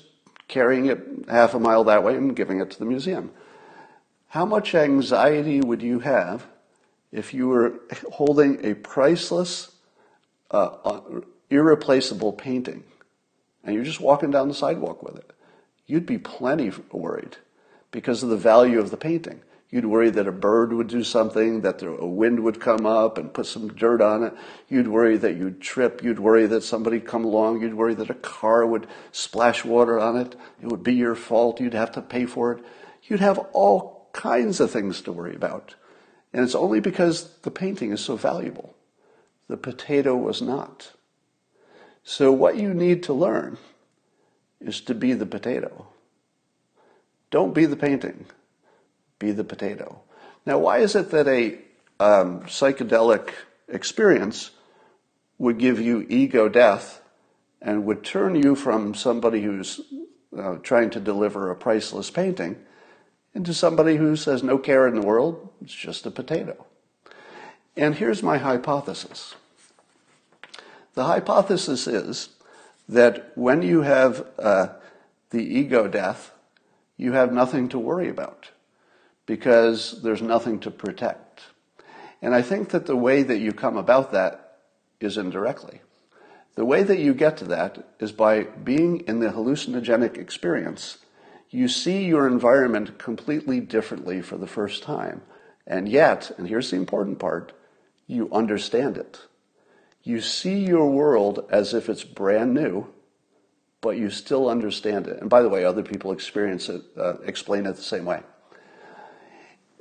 carrying 0.48 0.86
it 0.86 1.00
half 1.28 1.56
a 1.56 1.60
mile 1.60 1.84
that 1.86 2.04
way 2.04 2.16
and 2.16 2.36
giving 2.36 2.62
it 2.62 2.70
to 2.70 2.80
the 2.80 2.86
museum. 2.86 3.32
How 4.28 4.46
much 4.46 4.76
anxiety 4.76 5.62
would 5.62 5.82
you 5.82 6.00
have 6.00 6.46
if 7.12 7.34
you 7.34 7.48
were 7.48 7.80
holding 8.12 8.64
a 8.64 8.76
priceless, 8.76 9.72
uh, 10.52 10.76
uh, 10.86 11.02
irreplaceable 11.50 12.34
painting 12.34 12.84
and 13.64 13.74
you're 13.74 13.84
just 13.84 14.00
walking 14.00 14.30
down 14.30 14.48
the 14.48 14.54
sidewalk 14.54 15.02
with 15.02 15.16
it? 15.16 15.32
You'd 15.88 16.06
be 16.06 16.20
plenty 16.20 16.72
worried 16.92 17.38
because 17.90 18.22
of 18.22 18.30
the 18.30 18.38
value 18.38 18.80
of 18.80 18.92
the 18.92 18.98
painting. 18.98 19.42
You'd 19.72 19.86
worry 19.86 20.10
that 20.10 20.28
a 20.28 20.34
bird 20.34 20.74
would 20.74 20.88
do 20.88 21.01
something, 21.01 21.62
that 21.62 21.82
a 21.82 22.06
wind 22.06 22.42
would 22.42 22.60
come 22.60 22.86
up 22.86 23.18
and 23.18 23.34
put 23.34 23.46
some 23.46 23.70
dirt 23.70 24.01
on 24.01 24.22
it. 24.24 24.34
You'd 24.68 24.90
worry 24.90 25.16
that 25.18 25.38
you'd 25.38 25.62
trip. 25.62 26.04
You'd 26.04 26.20
worry 26.20 26.46
that 26.48 26.63
somebody'd 26.63 27.08
come 27.08 27.24
along. 27.24 27.62
You'd 27.62 27.75
worry 27.75 27.94
that 27.94 28.10
a 28.10 28.16
car 28.16 28.66
would 28.66 28.86
splash 29.13 29.63
water 29.63 29.98
on 29.98 30.18
it. 30.18 30.36
It 30.62 30.68
would 30.68 30.84
be 30.84 30.94
your 30.94 31.16
fault. 31.16 31.62
You'd 31.62 31.74
have 31.74 31.94
to 31.94 32.01
pay 32.01 32.25
for 32.25 32.51
it. 32.51 32.66
You'd 33.04 33.22
have 33.22 33.40
all 33.54 34.10
kinds 34.12 34.60
of 34.60 34.72
things 34.72 35.00
to 35.01 35.13
worry 35.13 35.36
about. 35.36 35.75
And 36.34 36.44
it's 36.44 36.56
only 36.56 36.82
because 36.82 37.38
the 37.44 37.51
painting 37.51 37.94
is 37.94 38.01
so 38.01 38.18
valuable. 38.18 38.75
The 39.48 39.58
potato 39.58 40.18
was 40.18 40.42
not. 40.42 40.92
So, 42.04 42.32
what 42.32 42.58
you 42.58 42.74
need 42.74 43.04
to 43.04 43.13
learn 43.13 43.58
is 44.60 44.82
to 44.82 44.96
be 44.96 45.13
the 45.13 45.25
potato. 45.25 45.88
Don't 47.30 47.54
be 47.54 47.66
the 47.66 47.75
painting, 47.75 48.25
be 49.22 49.32
the 49.32 49.44
potato. 49.44 50.01
Now, 50.46 50.58
why 50.58 50.80
is 50.80 50.96
it 50.96 51.12
that 51.12 51.28
a 51.28 51.60
um, 52.04 52.42
psychedelic 52.42 53.30
experience 53.70 54.51
would 55.38 55.60
give 55.60 55.80
you 55.80 56.06
ego 56.10 56.50
death 56.50 57.01
and 57.62 57.86
would 57.86 58.04
turn 58.04 58.36
you 58.36 58.56
from 58.56 58.96
somebody 58.96 59.42
who's 59.44 59.80
uh, 60.38 60.56
trying 60.63 60.90
to 60.90 61.00
deliver 61.00 61.51
a 61.51 61.56
priceless 61.56 62.10
painting 62.10 62.58
into 63.36 63.54
somebody 63.54 63.96
who 63.96 64.16
says 64.16 64.42
no 64.42 64.58
care 64.58 64.88
in 64.88 64.96
the 64.96 65.06
world, 65.06 65.50
it's 65.62 65.74
just 65.74 66.06
a 66.06 66.12
potato? 66.12 66.66
And 67.78 67.96
here's 67.96 68.24
my 68.24 68.40
hypothesis. 68.40 69.36
The 70.96 71.06
hypothesis 71.06 71.88
is 71.88 72.30
that 72.90 73.32
when 73.36 73.62
you 73.62 73.84
have 73.84 74.25
uh, 74.40 74.70
the 75.30 75.44
ego 75.44 75.88
death, 75.88 76.34
you 76.98 77.13
have 77.13 77.32
nothing 77.32 77.70
to 77.70 77.80
worry 77.80 78.10
about 78.10 78.50
because 79.25 80.01
there's 80.01 80.22
nothing 80.22 80.60
to 80.60 80.72
protect. 80.72 81.42
And 82.22 82.36
I 82.36 82.42
think 82.42 82.70
that 82.70 82.86
the 82.86 82.96
way 82.96 83.24
that 83.24 83.40
you 83.40 83.51
come 83.51 83.78
about 83.78 84.12
that 84.12 84.60
is 85.00 85.18
indirectly. 85.18 85.82
The 86.56 86.66
way 86.66 86.84
that 86.84 87.00
you 87.00 87.13
get 87.13 87.38
to 87.38 87.46
that 87.46 87.94
is 88.00 88.12
by 88.12 88.44
being 88.44 89.01
in 89.01 89.20
the 89.20 89.30
hallucinogenic 89.30 90.18
experience. 90.18 90.98
You 91.50 91.68
see 91.68 92.06
your 92.06 92.28
environment 92.28 92.98
completely 92.98 93.60
differently 93.60 94.22
for 94.22 94.38
the 94.38 94.48
first 94.48 94.84
time. 94.84 95.22
And 95.66 95.88
yet, 95.88 96.32
and 96.38 96.48
here's 96.48 96.72
the 96.72 96.78
important 96.78 97.20
part, 97.20 97.54
you 98.08 98.30
understand 98.32 98.98
it. 98.98 99.22
You 100.04 100.20
see 100.20 100.60
your 100.60 100.90
world 100.90 101.46
as 101.50 101.74
if 101.74 101.88
it's 101.88 102.04
brand 102.04 102.54
new, 102.54 102.88
but 103.80 103.98
you 103.98 104.10
still 104.10 104.50
understand 104.50 105.08
it. 105.08 105.22
And 105.22 105.30
by 105.30 105.42
the 105.42 105.50
way, 105.50 105.63
other 105.63 105.84
people 105.84 106.12
experience 106.12 106.70
it, 106.70 106.82
uh, 106.98 107.20
explain 107.20 107.66
it 107.66 107.75
the 107.75 107.82
same 107.82 108.06
way. 108.06 108.22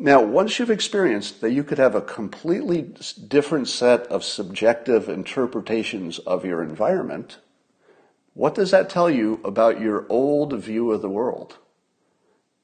Now, 0.03 0.23
once 0.23 0.59
you've 0.59 0.71
experienced 0.71 1.43
that 1.43 1.51
you 1.51 1.63
could 1.63 1.77
have 1.77 1.95
a 1.95 2.01
completely 2.01 2.91
different 3.29 3.69
set 3.69 4.07
of 4.07 4.25
subjective 4.25 5.11
interpretations 5.11 6.19
of 6.21 6.43
your 6.43 6.63
environment, 6.63 7.37
what 8.33 8.55
does 8.55 8.71
that 8.71 8.89
tell 8.89 9.11
you 9.11 9.43
about 9.45 9.79
your 9.79 10.07
old 10.09 10.55
view 10.55 10.91
of 10.91 11.03
the 11.03 11.11
world? 11.11 11.59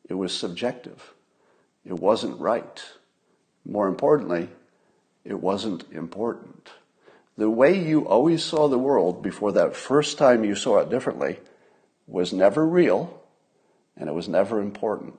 It 0.09 0.15
was 0.15 0.35
subjective. 0.35 1.13
It 1.85 2.01
wasn't 2.01 2.41
right. 2.41 2.83
More 3.67 3.87
importantly, 3.87 4.49
it 5.23 5.39
wasn't 5.39 5.85
important. 5.93 6.71
The 7.37 7.51
way 7.51 7.79
you 7.79 8.09
always 8.09 8.43
saw 8.43 8.67
the 8.67 8.79
world 8.79 9.23
before 9.23 9.53
that 9.53 9.77
first 9.77 10.17
time 10.17 10.43
you 10.43 10.55
saw 10.55 10.79
it 10.79 10.89
differently 10.89 11.41
was 12.07 12.33
never 12.33 12.67
real 12.67 13.23
and 13.95 14.09
it 14.09 14.15
was 14.15 14.27
never 14.27 14.59
important. 14.59 15.19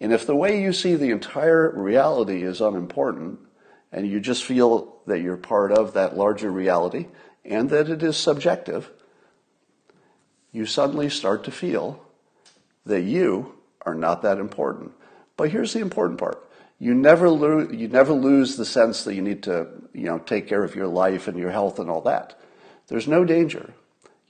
And 0.00 0.12
if 0.12 0.26
the 0.26 0.36
way 0.36 0.60
you 0.60 0.72
see 0.72 0.94
the 0.96 1.10
entire 1.10 1.70
reality 1.70 2.42
is 2.42 2.60
unimportant 2.60 3.38
and 3.92 4.08
you 4.08 4.20
just 4.20 4.44
feel 4.44 4.96
that 5.06 5.20
you're 5.20 5.36
part 5.36 5.72
of 5.72 5.94
that 5.94 6.16
larger 6.16 6.50
reality 6.50 7.06
and 7.44 7.70
that 7.70 7.88
it 7.88 8.02
is 8.02 8.16
subjective, 8.16 8.90
you 10.52 10.66
suddenly 10.66 11.08
start 11.08 11.44
to 11.44 11.50
feel 11.50 12.04
that 12.86 13.02
you 13.02 13.54
are 13.82 13.94
not 13.94 14.22
that 14.22 14.38
important. 14.38 14.92
But 15.36 15.50
here's 15.50 15.72
the 15.72 15.80
important 15.80 16.18
part. 16.18 16.40
You 16.78 16.92
never 16.92 17.30
lose 17.30 17.74
you 17.74 17.88
never 17.88 18.12
lose 18.12 18.56
the 18.56 18.64
sense 18.64 19.04
that 19.04 19.14
you 19.14 19.22
need 19.22 19.44
to 19.44 19.68
you 19.92 20.04
know 20.06 20.18
take 20.18 20.48
care 20.48 20.64
of 20.64 20.74
your 20.74 20.88
life 20.88 21.28
and 21.28 21.38
your 21.38 21.50
health 21.50 21.78
and 21.78 21.88
all 21.88 22.00
that. 22.02 22.38
There's 22.88 23.08
no 23.08 23.24
danger. 23.24 23.72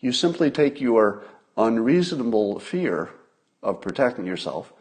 You 0.00 0.12
simply 0.12 0.50
take 0.50 0.80
your 0.80 1.22
unreasonable 1.56 2.60
fear 2.60 3.10
of 3.62 3.80
protecting 3.80 4.26
yourself 4.26 4.72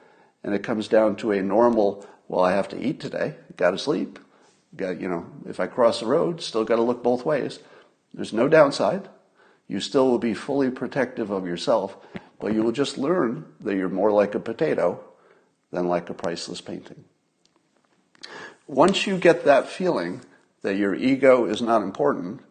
and 0.43 0.53
it 0.53 0.63
comes 0.63 0.87
down 0.87 1.15
to 1.15 1.31
a 1.31 1.41
normal 1.41 2.05
well 2.27 2.43
i 2.43 2.51
have 2.51 2.67
to 2.67 2.79
eat 2.79 2.99
today 2.99 3.35
got 3.57 3.71
to 3.71 3.77
sleep 3.77 4.19
got 4.75 4.99
you 4.99 5.07
know 5.07 5.25
if 5.47 5.59
i 5.59 5.67
cross 5.67 5.99
the 5.99 6.05
road 6.05 6.41
still 6.41 6.63
got 6.63 6.77
to 6.77 6.81
look 6.81 7.03
both 7.03 7.25
ways 7.25 7.59
there's 8.13 8.33
no 8.33 8.47
downside 8.47 9.07
you 9.67 9.79
still 9.79 10.09
will 10.09 10.19
be 10.19 10.33
fully 10.33 10.69
protective 10.69 11.29
of 11.29 11.45
yourself 11.45 11.97
but 12.39 12.53
you 12.53 12.61
will 12.63 12.71
just 12.71 12.97
learn 12.97 13.45
that 13.61 13.75
you're 13.75 13.89
more 13.89 14.11
like 14.11 14.35
a 14.35 14.39
potato 14.39 14.99
than 15.71 15.87
like 15.87 16.09
a 16.09 16.13
priceless 16.13 16.61
painting 16.61 17.03
once 18.67 19.05
you 19.05 19.17
get 19.17 19.45
that 19.45 19.67
feeling 19.67 20.21
that 20.61 20.77
your 20.77 20.95
ego 20.95 21.45
is 21.45 21.61
not 21.61 21.83
important, 21.83 22.41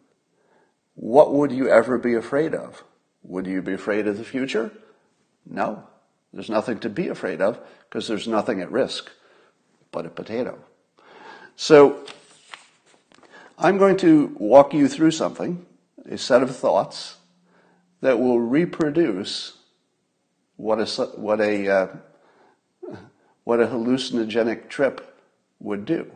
what 0.94 1.32
would 1.32 1.50
you 1.50 1.68
ever 1.68 1.99
be 1.99 2.14
afraid 2.14 2.54
of? 2.54 2.84
Would 3.22 3.46
you 3.46 3.62
be 3.62 3.72
afraid 3.72 4.06
of 4.06 4.18
the 4.18 4.25
future? 4.25 4.70
No. 5.46 5.84
There's 6.33 6.51
nothing 6.51 6.79
to 6.81 6.89
be 6.89 7.09
afraid 7.09 7.41
of 7.41 7.61
because 7.89 8.09
there's 8.09 8.29
nothing 8.29 8.61
at 8.61 8.71
risk 8.73 9.11
but 9.91 10.07
a 10.07 10.11
potato. 10.11 10.59
So, 11.57 12.05
I'm 13.59 13.79
going 13.79 13.97
to 13.99 14.35
walk 14.39 14.75
you 14.75 14.89
through 14.89 15.12
something, 15.12 15.65
a 16.09 16.19
set 16.19 16.43
of 16.43 16.57
thoughts 16.57 17.17
that 18.01 18.19
will 18.19 18.41
reproduce 18.41 19.59
what 20.57 20.81
a, 20.81 21.05
what 21.17 21.41
a, 21.41 21.69
uh, 21.69 21.87
what 23.45 23.61
a 23.61 23.67
hallucinogenic 23.67 24.69
trip 24.69 25.17
would 25.61 25.85
do. 25.85 26.11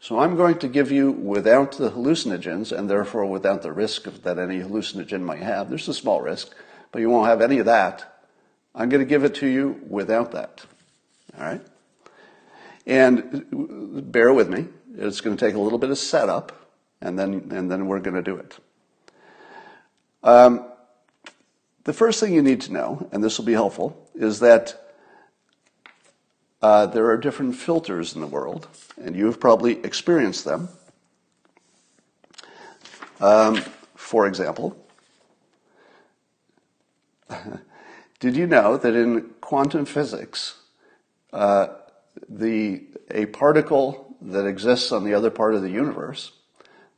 So 0.00 0.18
I'm 0.18 0.36
going 0.36 0.58
to 0.58 0.68
give 0.68 0.90
you 0.90 1.12
without 1.12 1.72
the 1.72 1.92
hallucinogens 1.92 2.76
and 2.76 2.90
therefore 2.90 3.24
without 3.24 3.62
the 3.62 3.72
risk 3.72 4.06
of, 4.06 4.22
that 4.24 4.38
any 4.38 4.58
hallucinogen 4.58 5.22
might 5.22 5.42
have. 5.42 5.68
There's 5.68 5.88
a 5.88 5.94
small 5.94 6.20
risk, 6.20 6.54
but 6.90 6.98
you 6.98 7.08
won't 7.08 7.28
have 7.28 7.40
any 7.40 7.58
of 7.58 7.66
that. 7.66 8.11
I'm 8.74 8.88
going 8.88 9.04
to 9.04 9.08
give 9.08 9.24
it 9.24 9.34
to 9.36 9.46
you 9.46 9.80
without 9.88 10.32
that. 10.32 10.64
All 11.38 11.44
right? 11.44 11.62
And 12.86 14.10
bear 14.10 14.32
with 14.32 14.48
me. 14.48 14.66
It's 14.96 15.20
going 15.20 15.36
to 15.36 15.46
take 15.46 15.54
a 15.54 15.60
little 15.60 15.78
bit 15.78 15.90
of 15.90 15.98
setup, 15.98 16.70
and 17.00 17.18
then, 17.18 17.48
and 17.50 17.70
then 17.70 17.86
we're 17.86 18.00
going 18.00 18.16
to 18.16 18.22
do 18.22 18.36
it. 18.36 18.58
Um, 20.22 20.66
the 21.84 21.92
first 21.92 22.20
thing 22.20 22.32
you 22.32 22.42
need 22.42 22.60
to 22.62 22.72
know, 22.72 23.08
and 23.12 23.22
this 23.22 23.38
will 23.38 23.44
be 23.44 23.52
helpful, 23.52 24.08
is 24.14 24.40
that 24.40 24.78
uh, 26.60 26.86
there 26.86 27.06
are 27.06 27.16
different 27.16 27.56
filters 27.56 28.14
in 28.14 28.20
the 28.20 28.26
world, 28.26 28.68
and 29.02 29.16
you've 29.16 29.40
probably 29.40 29.84
experienced 29.84 30.44
them. 30.44 30.68
Um, 33.20 33.56
for 33.96 34.26
example, 34.26 34.76
did 38.22 38.36
you 38.36 38.46
know 38.46 38.76
that 38.76 38.94
in 38.94 39.30
quantum 39.40 39.84
physics, 39.84 40.54
uh, 41.32 41.66
the, 42.28 42.84
a 43.10 43.26
particle 43.26 44.14
that 44.22 44.46
exists 44.46 44.92
on 44.92 45.02
the 45.02 45.12
other 45.12 45.28
part 45.28 45.56
of 45.56 45.62
the 45.62 45.70
universe 45.70 46.30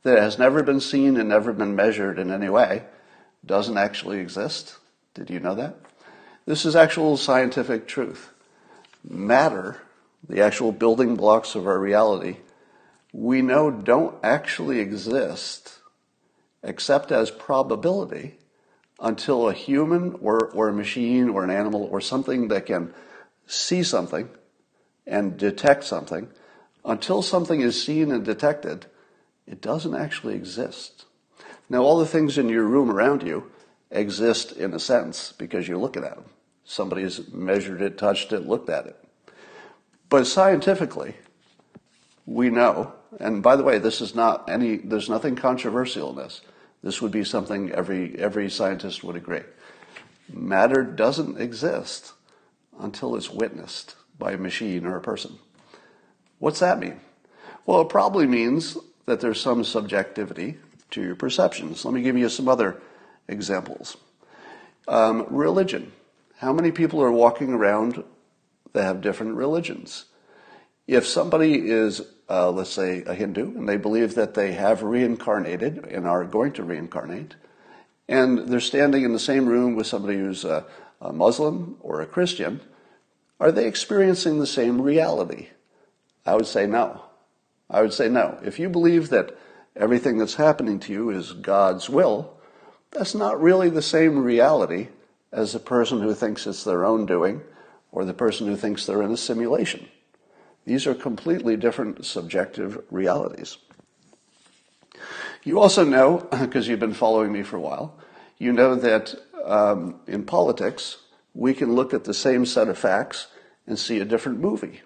that 0.03 0.19
has 0.19 0.37
never 0.37 0.61
been 0.61 0.79
seen 0.79 1.17
and 1.17 1.27
never 1.27 1.51
been 1.51 1.75
measured 1.75 2.19
in 2.19 2.29
any 2.29 2.47
way 2.47 2.83
doesn't 3.43 3.75
actually 3.79 4.19
exist? 4.19 4.75
Did 5.15 5.31
you 5.31 5.39
know 5.39 5.55
that? 5.55 5.75
This 6.45 6.63
is 6.63 6.75
actual 6.75 7.17
scientific 7.17 7.87
truth 7.87 8.29
matter, 9.03 9.81
the 10.29 10.41
actual 10.41 10.71
building 10.71 11.15
blocks 11.15 11.55
of 11.55 11.65
our 11.65 11.79
reality, 11.79 12.37
we 13.11 13.41
know 13.41 13.71
don't 13.71 14.15
actually 14.23 14.77
exist 14.77 15.79
except 16.61 17.11
as 17.11 17.31
probability 17.31 18.37
until 18.99 19.49
a 19.49 19.53
human 19.53 20.17
or, 20.21 20.49
or 20.51 20.69
a 20.69 20.73
machine 20.73 21.29
or 21.29 21.43
an 21.43 21.49
animal 21.49 21.83
or 21.83 21.99
something 21.99 22.47
that 22.47 22.65
can 22.65 22.93
see 23.45 23.83
something 23.83 24.29
and 25.05 25.37
detect 25.37 25.83
something, 25.83 26.29
until 26.83 27.21
something 27.21 27.61
is 27.61 27.83
seen 27.83 28.11
and 28.11 28.23
detected, 28.23 28.85
it 29.47 29.61
doesn't 29.61 29.95
actually 29.95 30.35
exist. 30.35 31.05
Now, 31.69 31.81
all 31.81 31.99
the 31.99 32.05
things 32.05 32.37
in 32.37 32.49
your 32.49 32.63
room 32.63 32.89
around 32.89 33.23
you 33.23 33.51
exist 33.91 34.51
in 34.51 34.73
a 34.73 34.79
sense 34.79 35.33
because 35.37 35.67
you're 35.67 35.77
looking 35.77 36.03
at 36.03 36.15
them. 36.15 36.25
Somebody's 36.63 37.31
measured 37.31 37.81
it, 37.81 37.97
touched 37.97 38.33
it, 38.33 38.47
looked 38.47 38.69
at 38.69 38.87
it. 38.87 38.95
But 40.09 40.25
scientifically, 40.25 41.15
we 42.25 42.49
know, 42.49 42.93
and 43.19 43.43
by 43.43 43.55
the 43.55 43.63
way, 43.63 43.77
this 43.77 44.01
is 44.01 44.15
not 44.15 44.49
any, 44.49 44.77
there's 44.77 45.09
nothing 45.09 45.35
controversial 45.35 46.09
in 46.11 46.17
this. 46.17 46.41
This 46.85 47.01
would 47.01 47.11
be 47.11 47.23
something 47.23 47.71
every, 47.71 48.15
every 48.19 48.47
scientist 48.47 49.03
would 49.03 49.15
agree. 49.15 49.41
Matter 50.31 50.83
doesn't 50.83 51.41
exist 51.41 52.13
until 52.79 53.15
it's 53.15 53.31
witnessed 53.31 53.95
by 54.19 54.33
a 54.33 54.37
machine 54.37 54.85
or 54.85 54.95
a 54.95 55.01
person. 55.01 55.39
What's 56.37 56.59
that 56.59 56.77
mean? 56.77 56.99
Well, 57.65 57.81
it 57.81 57.89
probably 57.89 58.27
means 58.27 58.77
that 59.07 59.19
there's 59.19 59.41
some 59.41 59.63
subjectivity 59.63 60.59
to 60.91 61.01
your 61.01 61.15
perceptions. 61.15 61.83
Let 61.85 61.95
me 61.95 62.03
give 62.03 62.19
you 62.19 62.29
some 62.29 62.47
other 62.47 62.79
examples. 63.27 63.97
Um, 64.87 65.25
religion. 65.31 65.91
How 66.37 66.53
many 66.53 66.71
people 66.71 67.01
are 67.01 67.11
walking 67.11 67.51
around 67.51 68.03
that 68.73 68.83
have 68.83 69.01
different 69.01 69.37
religions? 69.37 70.05
If 70.87 71.07
somebody 71.07 71.69
is, 71.69 72.01
uh, 72.29 72.51
let's 72.51 72.69
say, 72.69 73.03
a 73.03 73.15
Hindu, 73.15 73.57
and 73.57 73.67
they 73.67 73.77
believe 73.77 74.15
that 74.15 74.35
they 74.35 74.53
have 74.53 74.83
reincarnated 74.83 75.85
and 75.85 76.07
are 76.07 76.23
going 76.25 76.53
to 76.53 76.63
reincarnate, 76.63 77.35
and 78.07 78.47
they're 78.47 78.59
standing 78.59 79.03
in 79.03 79.13
the 79.13 79.19
same 79.19 79.47
room 79.47 79.75
with 79.75 79.87
somebody 79.87 80.17
who's 80.17 80.45
a, 80.45 80.65
a 81.01 81.11
Muslim 81.11 81.77
or 81.79 82.01
a 82.01 82.05
Christian, 82.05 82.61
are 83.39 83.51
they 83.51 83.67
experiencing 83.67 84.39
the 84.39 84.47
same 84.47 84.81
reality? 84.81 85.49
I 86.25 86.35
would 86.35 86.47
say 86.47 86.67
no. 86.67 87.01
I 87.69 87.81
would 87.81 87.93
say 87.93 88.07
no. 88.07 88.39
If 88.43 88.59
you 88.59 88.69
believe 88.69 89.09
that 89.09 89.35
everything 89.75 90.17
that's 90.17 90.35
happening 90.35 90.79
to 90.81 90.93
you 90.93 91.09
is 91.09 91.33
God's 91.33 91.89
will, 91.89 92.37
that's 92.91 93.15
not 93.15 93.41
really 93.41 93.69
the 93.69 93.81
same 93.81 94.23
reality 94.23 94.89
as 95.31 95.51
the 95.51 95.59
person 95.59 95.99
who 95.99 96.13
thinks 96.13 96.47
it's 96.47 96.63
their 96.63 96.85
own 96.85 97.05
doing 97.05 97.41
or 97.91 98.05
the 98.05 98.13
person 98.13 98.47
who 98.47 98.55
thinks 98.55 98.85
they're 98.85 99.01
in 99.01 99.11
a 99.11 99.17
simulation. 99.17 99.87
These 100.65 100.87
are 100.87 100.95
completely 100.95 101.55
different 101.55 102.05
subjective 102.05 102.83
realities. 102.89 103.57
You 105.43 105.59
also 105.59 105.83
know, 105.83 106.27
because 106.39 106.67
you've 106.67 106.79
been 106.79 106.93
following 106.93 107.31
me 107.31 107.43
for 107.43 107.57
a 107.57 107.61
while, 107.61 107.97
you 108.37 108.51
know 108.51 108.75
that 108.75 109.15
um, 109.45 109.99
in 110.07 110.25
politics, 110.25 110.97
we 111.33 111.53
can 111.53 111.73
look 111.73 111.93
at 111.93 112.03
the 112.03 112.13
same 112.13 112.45
set 112.45 112.67
of 112.67 112.77
facts 112.77 113.27
and 113.67 113.77
see 113.77 113.99
a 113.99 114.05
different 114.05 114.39
movie. 114.39 114.81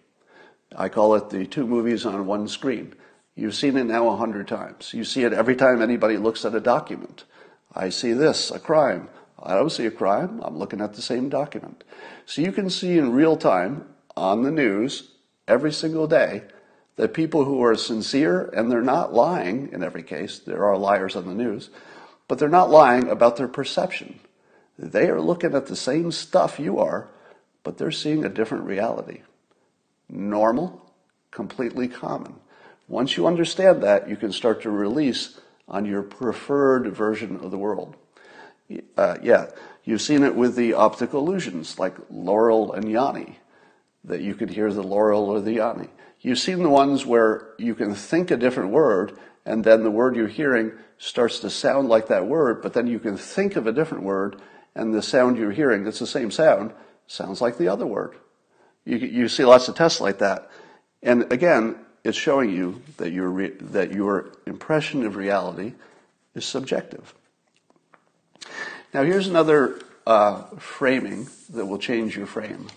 I 0.76 0.90
call 0.90 1.16
it 1.16 1.30
the 1.30 1.48
two 1.48 1.66
movies 1.66 2.06
on 2.06 2.26
one 2.26 2.48
screen. 2.48 2.94
You've 3.36 3.56
seen 3.56 3.78
it 3.78 3.86
now 3.86 4.10
a 4.10 4.18
hundred 4.18 4.48
times. 4.48 4.94
You 4.94 5.04
see 5.04 5.24
it 5.24 5.34
every 5.34 5.56
time 5.56 5.82
anybody 5.82 6.18
looks 6.18 6.44
at 6.46 6.54
a 6.54 6.60
document. 6.60 7.24
I 7.74 7.90
see 7.90 8.14
this, 8.14 8.52
a 8.52 8.60
crime. 8.60 9.10
I 9.42 9.56
don't 9.56 9.72
see 9.72 9.86
a 9.86 9.92
crime. 9.92 10.42
I'm 10.44 10.58
looking 10.58 10.82
at 10.82 10.94
the 10.94 11.02
same 11.02 11.30
document. 11.30 11.84
So 12.26 12.42
you 12.42 12.52
can 12.52 12.70
see 12.70 12.98
in 12.98 13.14
real 13.14 13.38
time 13.38 13.86
on 14.18 14.44
the 14.44 14.52
news 14.52 15.12
every 15.50 15.74
single 15.74 16.08
day 16.08 16.44
that 16.96 17.14
people 17.14 17.46
who 17.46 17.64
are 17.64 17.76
sincere, 17.76 18.50
and 18.56 18.72
they're 18.72 18.82
not 18.82 19.14
lying 19.14 19.70
in 19.72 19.84
every 19.84 20.04
case, 20.04 20.40
there 20.40 20.66
are 20.66 20.78
liars 20.78 21.16
on 21.16 21.26
the 21.26 21.34
news, 21.34 21.70
but 22.28 22.38
they're 22.38 22.50
not 22.50 22.70
lying 22.70 23.10
about 23.10 23.38
their 23.38 23.48
perception. 23.48 24.20
They 24.78 25.10
are 25.10 25.22
looking 25.22 25.56
at 25.56 25.66
the 25.66 25.76
same 25.76 26.12
stuff 26.12 26.60
you 26.60 26.80
are, 26.80 27.10
but 27.64 27.78
they're 27.78 27.92
seeing 27.92 28.24
a 28.24 28.30
different 28.30 28.66
reality. 28.66 29.22
Normal, 30.08 30.94
completely 31.32 31.88
common. 31.88 32.36
Once 32.88 33.16
you 33.16 33.28
understand 33.28 33.84
that, 33.84 34.10
you 34.10 34.16
can 34.16 34.32
start 34.32 34.62
to 34.64 34.70
release 34.70 35.40
on 35.68 35.86
your 35.86 36.02
preferred 36.02 36.94
version 36.94 37.38
of 37.38 37.52
the 37.52 37.58
world. 37.58 37.96
Uh, 38.98 39.18
yeah, 39.22 39.48
you've 39.84 40.02
seen 40.02 40.24
it 40.24 40.36
with 40.36 40.56
the 40.56 40.74
optical 40.74 41.26
illusions 41.26 41.80
like 41.80 41.96
Laurel 42.10 42.74
and 42.74 42.86
Yanny, 42.86 43.36
that 44.04 44.22
you 44.22 44.36
could 44.36 44.50
hear 44.50 44.72
the 44.72 44.84
Laurel 44.84 45.26
or 45.26 45.42
the 45.42 45.58
Yanny. 45.58 45.90
You've 46.22 46.40
seen 46.40 46.64
the 46.64 46.70
ones 46.70 47.06
where 47.06 47.50
you 47.58 47.76
can 47.76 47.96
think 47.96 48.32
a 48.32 48.38
different 48.38 48.72
word 48.72 49.18
and 49.46 49.64
then 49.64 49.84
the 49.84 49.92
word 49.92 50.16
you're 50.16 50.28
hearing 50.28 50.72
starts 50.98 51.40
to 51.40 51.50
sound 51.50 51.90
like 51.90 52.08
that 52.08 52.28
word, 52.28 52.62
but 52.62 52.74
then 52.74 52.88
you 52.88 53.00
can 53.00 53.18
think 53.18 53.56
of 53.56 53.68
a 53.68 53.72
different 53.72 54.04
word 54.04 54.42
and 54.76 54.94
the 54.94 55.02
sound 55.02 55.38
you're 55.38 55.52
hearing, 55.52 55.84
that's 55.84 56.00
the 56.00 56.08
same 56.08 56.32
sound, 56.32 56.72
sounds 57.08 57.42
like 57.42 57.58
the 57.58 57.68
other 57.68 57.86
word. 57.86 58.16
You, 58.86 58.98
you 58.98 59.28
see 59.28 59.46
lots 59.46 59.68
of 59.68 59.76
tests 59.76 60.00
like 60.00 60.20
that. 60.20 60.50
And 61.02 61.32
again, 61.32 61.78
it's 62.04 62.18
showing 62.18 62.52
you 62.52 62.82
that 62.98 63.12
your, 63.12 63.30
re- 63.30 63.58
that 63.60 63.92
your 63.92 64.32
impression 64.46 65.06
of 65.06 65.16
reality 65.16 65.74
is 66.36 66.46
subjective. 66.46 67.14
Now, 68.94 69.04
here's 69.04 69.28
another 69.28 69.82
uh, 70.08 70.44
framing 70.58 71.28
that 71.50 71.66
will 71.66 71.78
change 71.78 72.16
your 72.18 72.26
frame. 72.26 72.68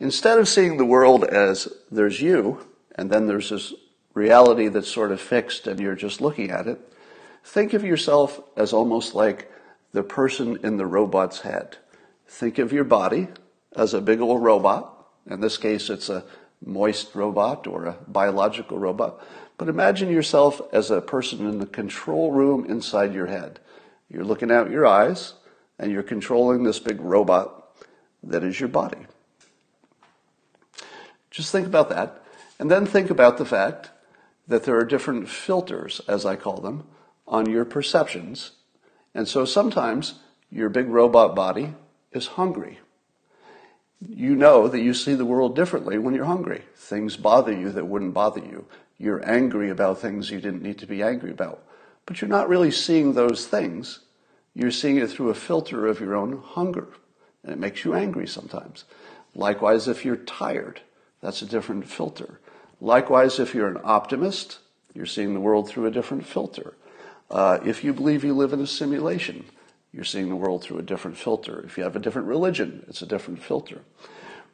Instead 0.00 0.38
of 0.38 0.48
seeing 0.48 0.76
the 0.76 0.84
world 0.84 1.24
as 1.24 1.68
there's 1.90 2.20
you, 2.20 2.66
and 2.94 3.10
then 3.10 3.26
there's 3.26 3.50
this 3.50 3.74
reality 4.14 4.68
that's 4.68 4.88
sort 4.88 5.12
of 5.12 5.20
fixed 5.20 5.66
and 5.66 5.80
you're 5.80 5.94
just 5.94 6.20
looking 6.20 6.50
at 6.50 6.66
it, 6.66 6.80
think 7.44 7.72
of 7.72 7.84
yourself 7.84 8.40
as 8.56 8.72
almost 8.72 9.14
like 9.14 9.50
the 9.92 10.02
person 10.02 10.58
in 10.62 10.76
the 10.76 10.86
robot's 10.86 11.40
head. 11.40 11.76
Think 12.26 12.58
of 12.58 12.72
your 12.72 12.84
body 12.84 13.28
as 13.74 13.94
a 13.94 14.00
big 14.00 14.20
old 14.20 14.42
robot. 14.42 15.08
In 15.26 15.40
this 15.40 15.56
case, 15.56 15.90
it's 15.90 16.08
a 16.08 16.24
moist 16.64 17.14
robot 17.14 17.66
or 17.66 17.86
a 17.86 17.96
biological 18.06 18.78
robot. 18.78 19.20
But 19.56 19.68
imagine 19.68 20.10
yourself 20.10 20.60
as 20.72 20.90
a 20.90 21.00
person 21.00 21.46
in 21.46 21.58
the 21.58 21.66
control 21.66 22.32
room 22.32 22.64
inside 22.66 23.14
your 23.14 23.26
head. 23.26 23.58
You're 24.08 24.24
looking 24.24 24.52
out 24.52 24.70
your 24.70 24.86
eyes 24.86 25.34
and 25.78 25.90
you're 25.90 26.02
controlling 26.02 26.62
this 26.62 26.78
big 26.78 27.00
robot 27.00 27.76
that 28.22 28.44
is 28.44 28.58
your 28.60 28.68
body. 28.68 29.06
Just 31.30 31.52
think 31.52 31.66
about 31.66 31.88
that. 31.90 32.22
And 32.58 32.70
then 32.70 32.86
think 32.86 33.10
about 33.10 33.38
the 33.38 33.44
fact 33.44 33.90
that 34.46 34.64
there 34.64 34.76
are 34.76 34.84
different 34.84 35.28
filters, 35.28 36.00
as 36.08 36.24
I 36.24 36.36
call 36.36 36.60
them, 36.60 36.84
on 37.26 37.48
your 37.48 37.64
perceptions. 37.64 38.52
And 39.14 39.28
so 39.28 39.44
sometimes 39.44 40.14
your 40.50 40.68
big 40.68 40.88
robot 40.88 41.34
body 41.34 41.74
is 42.12 42.28
hungry. 42.28 42.78
You 44.00 44.34
know 44.34 44.68
that 44.68 44.80
you 44.80 44.94
see 44.94 45.14
the 45.14 45.24
world 45.24 45.56
differently 45.56 45.98
when 45.98 46.14
you're 46.14 46.24
hungry. 46.24 46.62
Things 46.76 47.16
bother 47.16 47.52
you 47.52 47.70
that 47.72 47.86
wouldn't 47.86 48.14
bother 48.14 48.40
you. 48.40 48.66
You're 48.96 49.28
angry 49.28 49.70
about 49.70 49.98
things 49.98 50.30
you 50.30 50.40
didn't 50.40 50.62
need 50.62 50.78
to 50.78 50.86
be 50.86 51.02
angry 51.02 51.30
about. 51.30 51.62
But 52.06 52.20
you're 52.20 52.28
not 52.28 52.48
really 52.48 52.70
seeing 52.70 53.12
those 53.12 53.46
things. 53.46 54.00
You're 54.54 54.70
seeing 54.70 54.96
it 54.96 55.10
through 55.10 55.30
a 55.30 55.34
filter 55.34 55.86
of 55.86 56.00
your 56.00 56.16
own 56.16 56.40
hunger. 56.42 56.88
And 57.42 57.52
it 57.52 57.58
makes 57.58 57.84
you 57.84 57.94
angry 57.94 58.26
sometimes. 58.26 58.84
Likewise, 59.34 59.86
if 59.88 60.04
you're 60.04 60.16
tired, 60.16 60.80
that's 61.20 61.42
a 61.42 61.46
different 61.46 61.88
filter. 61.88 62.40
Likewise, 62.80 63.38
if 63.38 63.54
you're 63.54 63.68
an 63.68 63.80
optimist, 63.82 64.58
you're 64.94 65.06
seeing 65.06 65.34
the 65.34 65.40
world 65.40 65.68
through 65.68 65.86
a 65.86 65.90
different 65.90 66.26
filter. 66.26 66.74
Uh, 67.30 67.58
if 67.64 67.84
you 67.84 67.92
believe 67.92 68.24
you 68.24 68.34
live 68.34 68.52
in 68.52 68.60
a 68.60 68.66
simulation, 68.66 69.44
you're 69.92 70.04
seeing 70.04 70.28
the 70.28 70.36
world 70.36 70.62
through 70.62 70.78
a 70.78 70.82
different 70.82 71.16
filter. 71.16 71.60
If 71.64 71.76
you 71.76 71.84
have 71.84 71.96
a 71.96 72.00
different 72.00 72.28
religion, 72.28 72.84
it's 72.88 73.02
a 73.02 73.06
different 73.06 73.42
filter. 73.42 73.82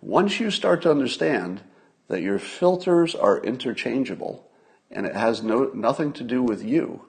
Once 0.00 0.40
you 0.40 0.50
start 0.50 0.82
to 0.82 0.90
understand 0.90 1.60
that 2.08 2.22
your 2.22 2.38
filters 2.38 3.14
are 3.14 3.42
interchangeable 3.42 4.48
and 4.90 5.06
it 5.06 5.14
has 5.14 5.42
no, 5.42 5.70
nothing 5.74 6.12
to 6.12 6.24
do 6.24 6.42
with 6.42 6.62
you, 6.62 7.04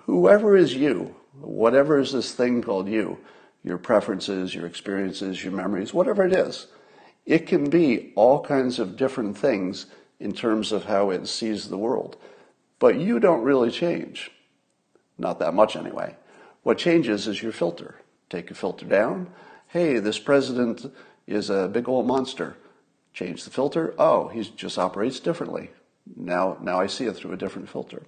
whoever 0.00 0.56
is 0.56 0.74
you, 0.74 1.14
whatever 1.40 1.98
is 1.98 2.12
this 2.12 2.32
thing 2.32 2.62
called 2.62 2.88
you, 2.88 3.18
your 3.62 3.78
preferences, 3.78 4.54
your 4.54 4.66
experiences, 4.66 5.42
your 5.42 5.52
memories, 5.52 5.92
whatever 5.92 6.24
it 6.24 6.32
is, 6.32 6.68
it 7.28 7.46
can 7.46 7.68
be 7.68 8.10
all 8.16 8.40
kinds 8.42 8.78
of 8.78 8.96
different 8.96 9.36
things 9.36 9.84
in 10.18 10.32
terms 10.32 10.72
of 10.72 10.86
how 10.86 11.10
it 11.10 11.28
sees 11.28 11.68
the 11.68 11.76
world. 11.76 12.16
But 12.78 12.98
you 12.98 13.20
don't 13.20 13.42
really 13.42 13.70
change. 13.70 14.30
Not 15.18 15.38
that 15.38 15.52
much 15.52 15.76
anyway. 15.76 16.16
What 16.62 16.78
changes 16.78 17.28
is 17.28 17.42
your 17.42 17.52
filter. 17.52 17.96
Take 18.30 18.50
a 18.50 18.54
filter 18.54 18.86
down. 18.86 19.28
Hey, 19.66 19.98
this 19.98 20.18
president 20.18 20.90
is 21.26 21.50
a 21.50 21.68
big 21.68 21.86
old 21.86 22.06
monster. 22.06 22.56
Change 23.12 23.44
the 23.44 23.50
filter. 23.50 23.94
Oh, 23.98 24.28
he 24.28 24.42
just 24.56 24.78
operates 24.78 25.20
differently. 25.20 25.70
Now, 26.16 26.56
now 26.62 26.80
I 26.80 26.86
see 26.86 27.04
it 27.04 27.16
through 27.16 27.32
a 27.32 27.36
different 27.36 27.68
filter. 27.68 28.04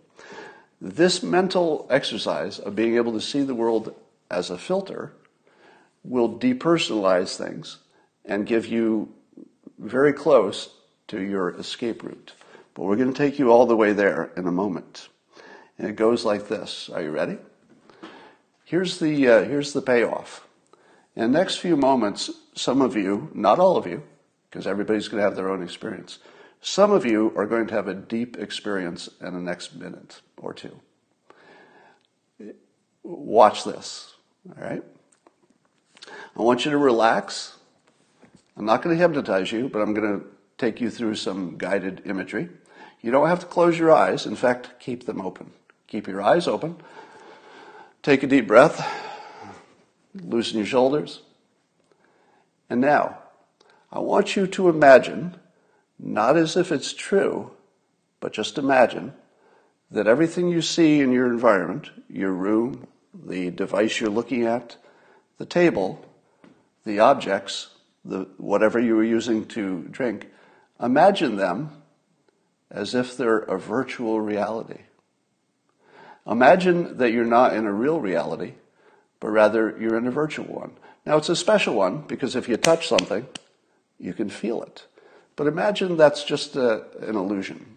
This 0.81 1.23
mental 1.23 1.87
exercise 1.91 2.59
of 2.59 2.75
being 2.75 2.97
able 2.97 3.13
to 3.13 3.21
see 3.21 3.43
the 3.43 3.55
world 3.55 3.95
as 4.31 4.49
a 4.49 4.57
filter 4.57 5.13
will 6.03 6.39
depersonalize 6.39 7.37
things 7.37 7.81
and 8.25 8.47
give 8.47 8.67
you 8.67 9.13
very 9.79 10.13
close 10.13 10.75
to 11.09 11.21
your 11.21 11.51
escape 11.51 12.03
route. 12.03 12.35
But 12.75 12.85
we're 12.85 12.97
going 12.97 13.13
to 13.13 13.19
take 13.19 13.39
you 13.39 13.51
all 13.51 13.67
the 13.67 13.77
way 13.77 13.93
there 13.93 14.31
in 14.37 14.47
a 14.47 14.53
moment. 14.53 15.09
And 15.79 15.89
it 15.89 15.97
goes 15.97 16.25
like 16.25 16.49
this. 16.49 16.89
Are 16.93 17.03
you 17.03 17.11
ready? 17.11 17.39
Here's 18.65 18.99
the, 18.99 19.29
uh, 19.29 19.45
here's 19.45 19.73
the 19.73 19.83
payoff. 19.83 20.47
In 21.17 21.33
the 21.33 21.39
next 21.39 21.57
few 21.57 21.77
moments, 21.77 22.31
some 22.55 22.81
of 22.81 22.97
you, 22.97 23.31
not 23.35 23.59
all 23.59 23.77
of 23.77 23.87
you, 23.87 24.03
because 24.49 24.67
everybody's 24.67 25.09
going 25.09 25.21
to 25.21 25.25
have 25.25 25.37
their 25.37 25.51
own 25.51 25.63
experience, 25.63 26.19
some 26.61 26.93
of 26.93 27.05
you 27.07 27.33
are 27.37 27.47
going 27.47 27.67
to 27.67 27.75
have 27.75 27.89
a 27.89 27.95
deep 27.95 28.37
experience 28.39 29.09
in 29.21 29.35
the 29.35 29.41
next 29.41 29.75
minute 29.75 30.21
or 30.37 30.53
two. 30.53 30.79
Watch 33.03 33.65
this, 33.65 34.15
all 34.49 34.63
right? 34.63 34.85
I 36.37 36.43
want 36.43 36.65
you 36.65 36.71
to 36.71 36.79
relax. 36.79 37.57
I'm 38.61 38.67
not 38.67 38.83
going 38.83 38.95
to 38.95 39.01
hypnotize 39.01 39.51
you, 39.51 39.71
but 39.71 39.81
I'm 39.81 39.95
going 39.95 40.21
to 40.21 40.27
take 40.59 40.83
you 40.83 40.91
through 40.91 41.15
some 41.15 41.57
guided 41.57 42.03
imagery. 42.05 42.51
You 43.01 43.11
don't 43.11 43.27
have 43.27 43.41
to 43.41 43.47
close 43.47 43.79
your 43.79 43.91
eyes. 43.91 44.27
In 44.27 44.37
fact, 44.37 44.79
keep 44.79 45.07
them 45.07 45.23
open. 45.23 45.53
Keep 45.87 46.07
your 46.07 46.21
eyes 46.21 46.47
open. 46.47 46.77
Take 48.03 48.23
a 48.23 48.27
deep 48.27 48.47
breath. 48.47 48.87
Loosen 50.15 50.59
your 50.59 50.67
shoulders. 50.67 51.23
And 52.69 52.83
now, 52.83 53.21
I 53.91 54.01
want 54.01 54.37
you 54.37 54.47
to 54.49 54.69
imagine 54.69 55.37
not 55.99 56.37
as 56.37 56.55
if 56.55 56.71
it's 56.71 56.93
true, 56.93 57.53
but 58.21 58.35
just 58.35 58.59
imagine 58.59 59.15
that 59.91 60.07
everything 60.07 60.51
you 60.51 60.61
see 60.61 61.01
in 61.01 61.13
your 61.13 61.33
environment, 61.33 61.89
your 62.11 62.33
room, 62.33 62.87
the 63.15 63.51
device 63.53 64.01
you're 64.01 64.11
looking 64.11 64.45
at, 64.45 64.77
the 65.39 65.47
table, 65.47 66.05
the 66.85 66.99
objects, 66.99 67.69
the, 68.05 68.29
whatever 68.39 68.79
you 68.79 68.97
were 68.97 69.05
using 69.05 69.47
to 69.49 69.83
drink, 69.91 70.29
imagine 70.81 71.37
them 71.37 71.71
as 72.71 72.95
if 72.95 73.17
they're 73.17 73.39
a 73.39 73.59
virtual 73.59 74.21
reality. 74.21 74.83
Imagine 76.27 76.99
that 76.99 77.13
you're 77.13 77.25
not 77.25 77.55
in 77.55 77.67
a 77.67 77.73
real 77.73 78.01
reality, 78.01 78.55
but 79.19 79.29
rather 79.29 79.77
you're 79.81 79.97
in 79.97 80.07
a 80.07 80.13
virtual 80.13 80.47
one. 80.47 80.73
Now, 81.05 81.17
it's 81.17 81.29
a 81.29 81.37
special 81.37 81.75
one 81.75 82.03
because 82.03 82.37
if 82.37 82.49
you 82.49 82.57
touch 82.57 82.87
something, 82.87 83.27
you 83.99 84.15
can 84.15 84.31
feel 84.31 84.63
it. 84.63 84.85
But 85.37 85.47
imagine 85.47 85.97
that's 85.97 86.25
just 86.25 86.57
a, 86.57 86.85
an 87.01 87.17
illusion. 87.17 87.77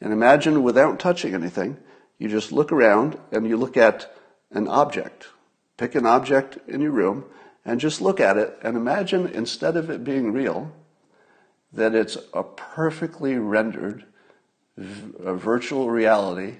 And 0.00 0.12
imagine 0.12 0.62
without 0.62 0.98
touching 0.98 1.34
anything, 1.34 1.76
you 2.18 2.28
just 2.28 2.52
look 2.52 2.72
around 2.72 3.18
and 3.30 3.46
you 3.46 3.56
look 3.56 3.76
at 3.76 4.14
an 4.50 4.68
object. 4.68 5.28
Pick 5.76 5.94
an 5.94 6.06
object 6.06 6.58
in 6.68 6.80
your 6.80 6.90
room 6.90 7.24
and 7.66 7.80
just 7.80 8.00
look 8.00 8.20
at 8.20 8.38
it 8.38 8.56
and 8.62 8.76
imagine 8.76 9.26
instead 9.26 9.76
of 9.76 9.90
it 9.90 10.04
being 10.04 10.32
real, 10.32 10.72
that 11.72 11.96
it's 11.96 12.16
a 12.32 12.44
perfectly 12.44 13.34
rendered 13.34 14.04
virtual 14.78 15.90
reality 15.90 16.54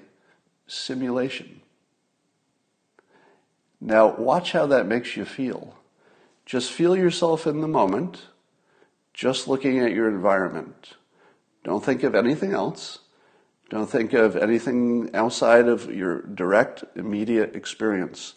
simulation. 0.67 1.61
Now, 3.79 4.15
watch 4.17 4.51
how 4.51 4.65
that 4.67 4.85
makes 4.85 5.15
you 5.15 5.23
feel. 5.23 5.75
Just 6.45 6.71
feel 6.71 6.95
yourself 6.95 7.47
in 7.47 7.61
the 7.61 7.67
moment, 7.67 8.23
just 9.13 9.47
looking 9.47 9.79
at 9.79 9.93
your 9.93 10.09
environment. 10.09 10.95
Don't 11.63 11.85
think 11.85 12.03
of 12.03 12.15
anything 12.15 12.53
else. 12.53 12.99
Don't 13.69 13.89
think 13.89 14.13
of 14.13 14.35
anything 14.35 15.09
outside 15.13 15.67
of 15.67 15.93
your 15.93 16.21
direct, 16.21 16.83
immediate 16.95 17.55
experience. 17.55 18.33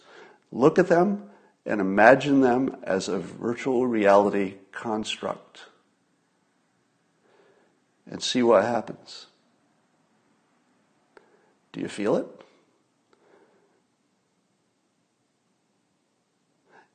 Look 0.51 0.79
at 0.79 0.87
them 0.87 1.30
and 1.65 1.79
imagine 1.79 2.41
them 2.41 2.75
as 2.83 3.07
a 3.07 3.19
virtual 3.19 3.85
reality 3.85 4.55
construct 4.71 5.65
and 8.09 8.21
see 8.21 8.41
what 8.43 8.63
happens. 8.63 9.27
Do 11.71 11.79
you 11.79 11.87
feel 11.87 12.15
it? 12.15 12.27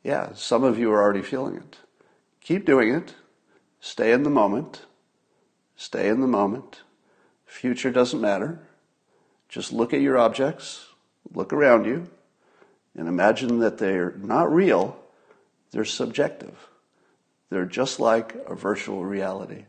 Yeah, 0.03 0.35
some 0.35 0.63
of 0.63 0.79
you 0.79 0.93
are 0.93 1.03
already 1.03 1.23
feeling 1.23 1.57
it. 1.57 1.79
Keep 2.41 2.65
doing 2.67 2.95
it. 2.95 3.15
Stay 3.81 4.13
in 4.13 4.23
the 4.23 4.31
moment. 4.31 4.85
Stay 5.75 6.09
in 6.09 6.21
the 6.21 6.27
moment. 6.27 6.83
Future 7.45 7.91
doesn't 7.91 8.21
matter. 8.21 8.61
Just 9.49 9.73
look 9.73 9.95
at 9.95 10.01
your 10.01 10.19
objects, 10.19 10.87
look 11.33 11.53
around 11.53 11.87
you, 11.87 12.09
and 12.97 13.09
imagine 13.09 13.59
that 13.61 13.79
they're 13.79 14.15
not 14.19 14.53
real, 14.53 14.99
they're 15.71 15.85
subjective. 15.85 16.69
They're 17.51 17.67
just 17.67 18.01
like 18.01 18.35
a 18.47 18.55
virtual 18.55 19.05
reality. 19.05 19.67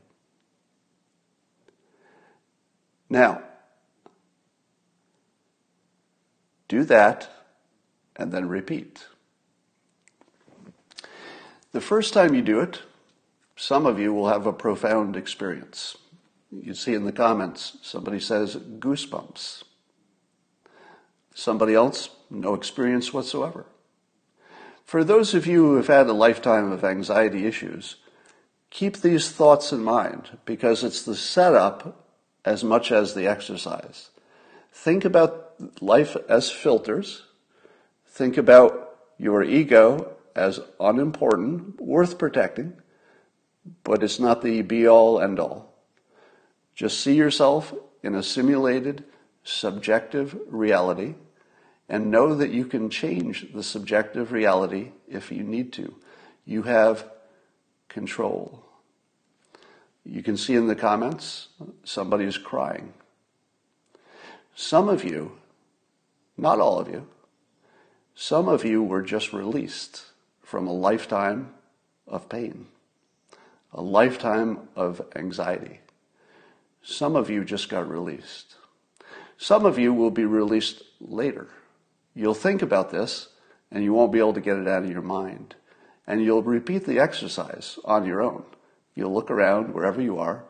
Now, 3.09 3.41
do 6.67 6.83
that 6.85 7.29
and 8.15 8.31
then 8.31 8.47
repeat. 8.47 9.05
The 11.71 11.81
first 11.81 12.13
time 12.13 12.33
you 12.33 12.41
do 12.41 12.59
it, 12.59 12.81
some 13.55 13.85
of 13.85 13.99
you 13.99 14.13
will 14.13 14.29
have 14.29 14.45
a 14.45 14.53
profound 14.53 15.15
experience. 15.15 15.97
You 16.51 16.73
see 16.73 16.93
in 16.93 17.05
the 17.05 17.11
comments, 17.11 17.77
somebody 17.81 18.19
says 18.19 18.55
goosebumps. 18.55 19.63
Somebody 21.37 21.75
else, 21.75 22.09
no 22.31 22.55
experience 22.55 23.13
whatsoever. 23.13 23.67
For 24.83 25.03
those 25.03 25.35
of 25.35 25.45
you 25.45 25.63
who 25.63 25.75
have 25.75 25.85
had 25.85 26.07
a 26.07 26.11
lifetime 26.11 26.71
of 26.71 26.83
anxiety 26.83 27.45
issues, 27.45 27.97
keep 28.71 28.97
these 28.97 29.29
thoughts 29.29 29.71
in 29.71 29.83
mind 29.83 30.39
because 30.45 30.83
it's 30.83 31.03
the 31.03 31.15
setup 31.15 32.11
as 32.43 32.63
much 32.63 32.91
as 32.91 33.13
the 33.13 33.27
exercise. 33.27 34.09
Think 34.71 35.05
about 35.05 35.53
life 35.79 36.17
as 36.27 36.49
filters. 36.49 37.25
Think 38.07 38.35
about 38.35 38.97
your 39.19 39.43
ego 39.43 40.15
as 40.35 40.59
unimportant, 40.79 41.79
worth 41.79 42.17
protecting, 42.17 42.81
but 43.83 44.01
it's 44.01 44.19
not 44.19 44.41
the 44.41 44.63
be 44.63 44.87
all 44.87 45.21
end 45.21 45.39
all. 45.39 45.71
Just 46.73 46.99
see 46.99 47.13
yourself 47.13 47.75
in 48.01 48.15
a 48.15 48.23
simulated, 48.23 49.03
subjective 49.43 50.35
reality 50.47 51.13
and 51.89 52.11
know 52.11 52.35
that 52.35 52.51
you 52.51 52.65
can 52.65 52.89
change 52.89 53.47
the 53.53 53.63
subjective 53.63 54.31
reality 54.31 54.91
if 55.07 55.31
you 55.31 55.43
need 55.43 55.71
to. 55.73 55.95
You 56.45 56.63
have 56.63 57.05
control. 57.87 58.63
You 60.05 60.23
can 60.23 60.37
see 60.37 60.55
in 60.55 60.67
the 60.67 60.75
comments 60.75 61.49
somebody 61.83 62.25
is 62.25 62.37
crying. 62.37 62.93
Some 64.55 64.89
of 64.89 65.03
you, 65.03 65.33
not 66.37 66.59
all 66.59 66.79
of 66.79 66.89
you, 66.89 67.07
some 68.15 68.49
of 68.49 68.65
you 68.65 68.81
were 68.81 69.03
just 69.03 69.31
released 69.31 70.05
from 70.41 70.65
a 70.65 70.73
lifetime 70.73 71.53
of 72.07 72.29
pain, 72.29 72.67
a 73.71 73.81
lifetime 73.81 74.67
of 74.75 75.01
anxiety. 75.15 75.81
Some 76.81 77.15
of 77.15 77.29
you 77.29 77.43
just 77.43 77.69
got 77.69 77.89
released. 77.89 78.55
Some 79.37 79.65
of 79.65 79.77
you 79.77 79.93
will 79.93 80.09
be 80.09 80.25
released 80.25 80.81
later. 80.99 81.49
You'll 82.17 82.33
think 82.33 82.63
about 82.63 82.89
this 82.89 83.27
and 83.69 83.83
you 83.83 83.93
won't 83.93 84.11
be 84.11 84.17
able 84.17 84.33
to 84.33 84.41
get 84.41 84.57
it 84.57 84.67
out 84.67 84.83
of 84.83 84.89
your 84.89 85.03
mind. 85.03 85.53
And 86.07 86.23
you'll 86.23 86.41
repeat 86.41 86.85
the 86.85 86.97
exercise 86.97 87.77
on 87.85 88.07
your 88.07 88.23
own. 88.23 88.43
You'll 88.95 89.13
look 89.13 89.29
around 89.29 89.71
wherever 89.75 90.01
you 90.01 90.17
are. 90.17 90.43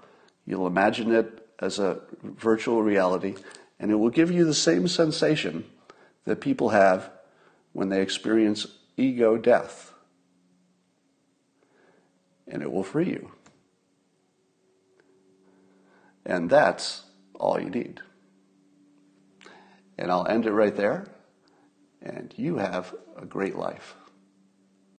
You'll 0.45 0.65
imagine 0.65 1.13
it 1.13 1.45
as 1.60 1.77
a 1.77 1.99
virtual 2.23 2.84
reality 2.84 3.36
and 3.82 3.91
it 3.91 3.95
will 3.95 4.10
give 4.10 4.32
you 4.32 4.45
the 4.45 4.53
same 4.53 4.88
sensation 4.88 5.65
that 6.23 6.39
people 6.39 6.69
have 6.69 7.12
when 7.73 7.89
they 7.89 8.01
experience 8.01 8.67
ego 8.95 9.36
death. 9.36 9.93
And 12.47 12.62
it 12.62 12.71
will 12.71 12.84
free 12.84 13.10
you. 13.10 13.32
And 16.25 16.49
that's 16.49 17.03
all 17.36 17.60
you 17.60 17.69
need. 17.69 17.99
And 19.97 20.10
I'll 20.10 20.27
end 20.27 20.45
it 20.45 20.53
right 20.53 20.75
there. 20.75 21.08
And 22.08 22.34
you 22.38 22.56
have 22.58 22.96
a 23.17 23.26
great 23.26 23.58
life. 23.58 23.96